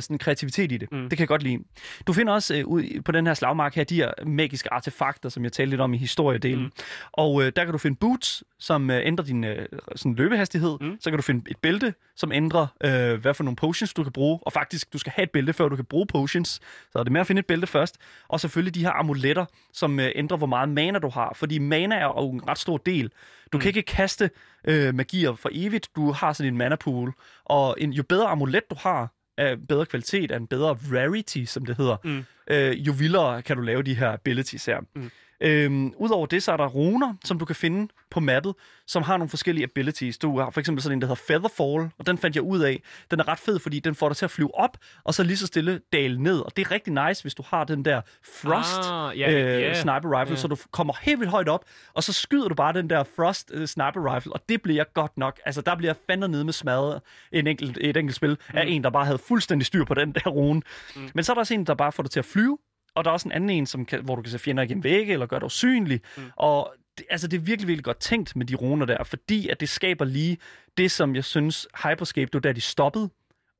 [0.00, 0.92] sådan kreativitet i det.
[0.92, 1.02] Mm.
[1.02, 1.58] Det kan jeg godt lide.
[2.06, 5.44] Du finder også øh, ud på den her slagmark her, de her magiske artefakter, som
[5.44, 6.64] jeg talte lidt om i historiedelen.
[6.64, 6.72] Mm.
[7.12, 10.76] Og øh, der kan du finde boots, som øh, ændrer din øh, sådan løbehastighed.
[10.80, 10.96] Mm.
[11.00, 14.12] Så kan du finde et bælte, som ændrer, øh, hvad for nogle potions du kan
[14.12, 14.38] bruge.
[14.42, 16.60] Og faktisk, du skal have et bælte, før du kan bruge potions.
[16.92, 17.98] Så er det med at finde et bælte først.
[18.28, 21.32] Og selvfølgelig de her amuletter, som øh, ændrer, hvor meget mana du har.
[21.36, 23.10] Fordi mana er jo en ret stor del.
[23.52, 23.60] Du mm.
[23.60, 24.30] kan ikke kaste
[24.64, 25.88] øh, magier for evigt.
[25.96, 27.12] Du har sådan en mana pool.
[27.44, 31.66] Og en, jo bedre amulet du har, af bedre kvalitet, af en bedre rarity, som
[31.66, 32.24] det hedder, mm.
[32.50, 34.80] øh, jo vildere kan du lave de her abilities her.
[34.94, 35.10] Mm.
[35.40, 38.54] Øhm, Udover det, så er der runer, som du kan finde på mappet,
[38.86, 40.18] som har nogle forskellige abilities.
[40.18, 42.82] Du har for eksempel sådan en, der hedder Featherfall, og den fandt jeg ud af.
[43.10, 45.36] Den er ret fed, fordi den får dig til at flyve op, og så lige
[45.36, 46.38] så stille dale ned.
[46.40, 48.00] Og det er rigtig nice, hvis du har den der
[48.42, 49.32] Frost Ah, ja,
[49.68, 50.40] øh, sniper rifle, Ja.
[50.40, 51.64] så du kommer helt vildt højt op,
[51.94, 55.18] og så skyder du bare den der Frost øh, sniper rifle, og det bliver godt
[55.18, 55.40] nok.
[55.44, 57.00] Altså, der bliver jeg fandme nede med smadret
[57.32, 58.58] en enkelt, et enkelt spil mm.
[58.58, 60.62] af en, der bare havde fuldstændig styr på den der rune.
[60.96, 61.10] Mm.
[61.14, 62.58] Men så er der også en, der bare får dig til at flyve,
[62.94, 64.84] og der er også en anden en, som kan, hvor du kan se fjender igennem
[64.84, 66.00] vægge, eller gøre dig usynlig.
[66.16, 66.22] Mm.
[66.36, 69.60] Og det, altså, det er virkelig, virkelig godt tænkt med de runer der, fordi at
[69.60, 70.38] det skaber lige
[70.76, 73.10] det, som jeg synes Hyperscape, det var der, de stoppede.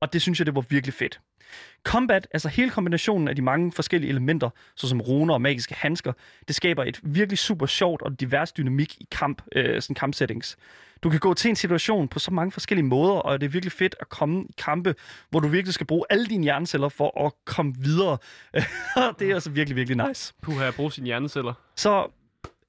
[0.01, 1.19] Og det synes jeg, det var virkelig fedt.
[1.85, 6.13] Combat, altså hele kombinationen af de mange forskellige elementer, såsom runer og magiske handsker,
[6.47, 10.57] det skaber et virkelig super sjovt og divers dynamik i kamp, øh, sådan kampsettings.
[11.03, 13.71] Du kan gå til en situation på så mange forskellige måder, og det er virkelig
[13.71, 14.95] fedt at komme i kampe,
[15.29, 18.17] hvor du virkelig skal bruge alle dine hjerneceller for at komme videre.
[19.19, 20.33] det er altså virkelig, virkelig nice.
[20.41, 21.53] Puh, jeg bruger sine hjerneceller.
[21.75, 22.07] Så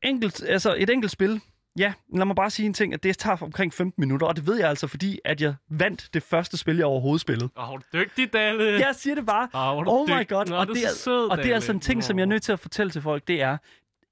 [0.02, 1.40] enkelt, altså et enkelt spil,
[1.78, 4.46] ja, lad mig bare sige en ting, at det tager omkring 15 minutter, og det
[4.46, 7.50] ved jeg altså, fordi at jeg vandt det første spil, jeg overhovedet spillede.
[7.56, 8.64] Åh, oh, du dygtig, Dalle.
[8.64, 9.48] Jeg siger det bare.
[9.84, 10.28] Du oh my dygtig.
[10.28, 10.46] god.
[10.46, 12.42] Nå, og, det er, sød, og det er altså en ting, som jeg er nødt
[12.42, 13.56] til at fortælle til folk, det er,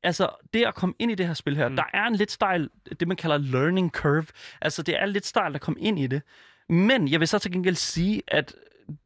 [0.02, 1.76] altså det at komme ind i det her spil her, mm.
[1.76, 2.68] der er en lidt stejl,
[3.00, 4.26] det man kalder learning curve.
[4.60, 6.22] Altså det er lidt stejlt at komme ind i det.
[6.68, 8.54] Men jeg vil så til gengæld sige, at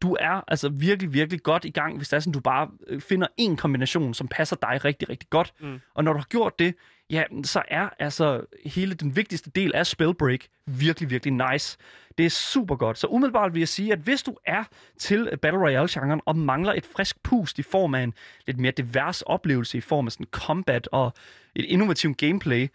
[0.03, 3.01] du er altså virkelig, virkelig godt i gang, hvis det er sådan, du bare øh,
[3.01, 5.53] finder en kombination, som passer dig rigtig, rigtig godt.
[5.61, 5.81] Mm.
[5.95, 6.75] Og når du har gjort det,
[7.11, 11.79] ja, så er altså hele den vigtigste del af Spellbreak virkelig, virkelig nice.
[12.19, 12.99] Det er super godt.
[12.99, 14.65] Så umiddelbart vil jeg sige, at hvis du er
[14.99, 18.15] til Battle Royale-genren og mangler et frisk pust i form af en
[18.47, 21.13] lidt mere divers oplevelse i form af sådan combat og
[21.55, 22.69] et innovativt gameplay,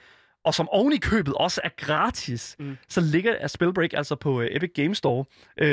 [0.43, 2.77] og som oven i købet også er gratis, mm.
[2.89, 5.25] så ligger er Spellbreak altså på uh, Epic Games Store.
[5.61, 5.67] Uh,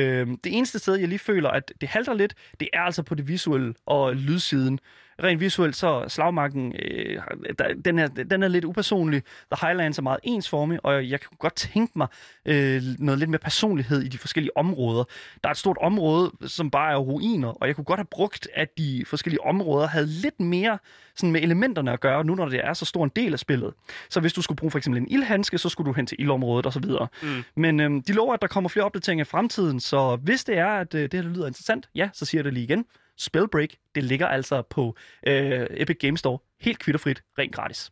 [0.45, 3.29] det eneste sted, jeg lige føler, at det halter lidt, det er altså på det
[3.29, 4.79] visuelle og lydsiden.
[5.23, 7.23] Rent visuelt, så slagmarken, øh,
[7.59, 9.23] der, den, er, den er lidt upersonlig.
[9.53, 12.07] The Highlands er meget ensformig, og jeg kan godt tænke mig
[12.45, 15.05] øh, noget lidt mere personlighed i de forskellige områder.
[15.43, 18.49] Der er et stort område, som bare er ruiner, og jeg kunne godt have brugt,
[18.55, 20.79] at de forskellige områder havde lidt mere
[21.17, 23.75] sådan med elementerne at gøre, nu når det er så stor en del af spillet.
[24.11, 26.67] Så hvis du skulle bruge for eksempel en ildhandske, så skulle du hen til ildområdet
[26.67, 26.85] osv.
[27.23, 27.29] Mm.
[27.57, 30.69] Men øh, de lover, at der kommer flere opdateringer i fremtiden, så hvis det er,
[30.69, 32.85] at øh, det her lyder interessant, ja, så siger jeg det lige igen.
[33.21, 34.97] Spellbreak, det ligger altså på
[35.27, 37.91] øh, Epic Games Store, helt kvitterfrit, rent gratis.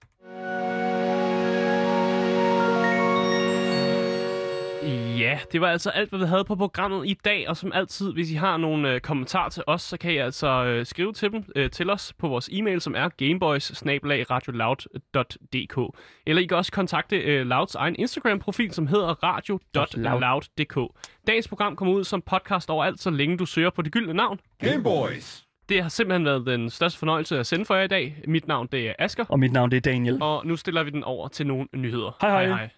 [5.18, 8.12] Ja, det var altså alt, hvad vi havde på programmet i dag, og som altid,
[8.12, 11.32] hvis I har nogle øh, kommentarer til os, så kan I altså øh, skrive til
[11.32, 13.82] dem øh, til os på vores e-mail, som er gameboys
[16.26, 20.94] Eller I kan også kontakte øh, Louds egen Instagram-profil, som hedder radio.loud.dk.
[21.26, 24.40] Dagens program kommer ud som podcast overalt, så længe du søger på det gyldne navn.
[24.58, 25.44] Gameboys.
[25.68, 28.22] Det har simpelthen været den største fornøjelse at sende for jer i dag.
[28.26, 30.22] Mit navn det er Asker, Og mit navn det er Daniel.
[30.22, 32.16] og nu stiller vi den over til nogle nyheder.
[32.20, 32.46] Hej, hej.
[32.46, 32.68] hej.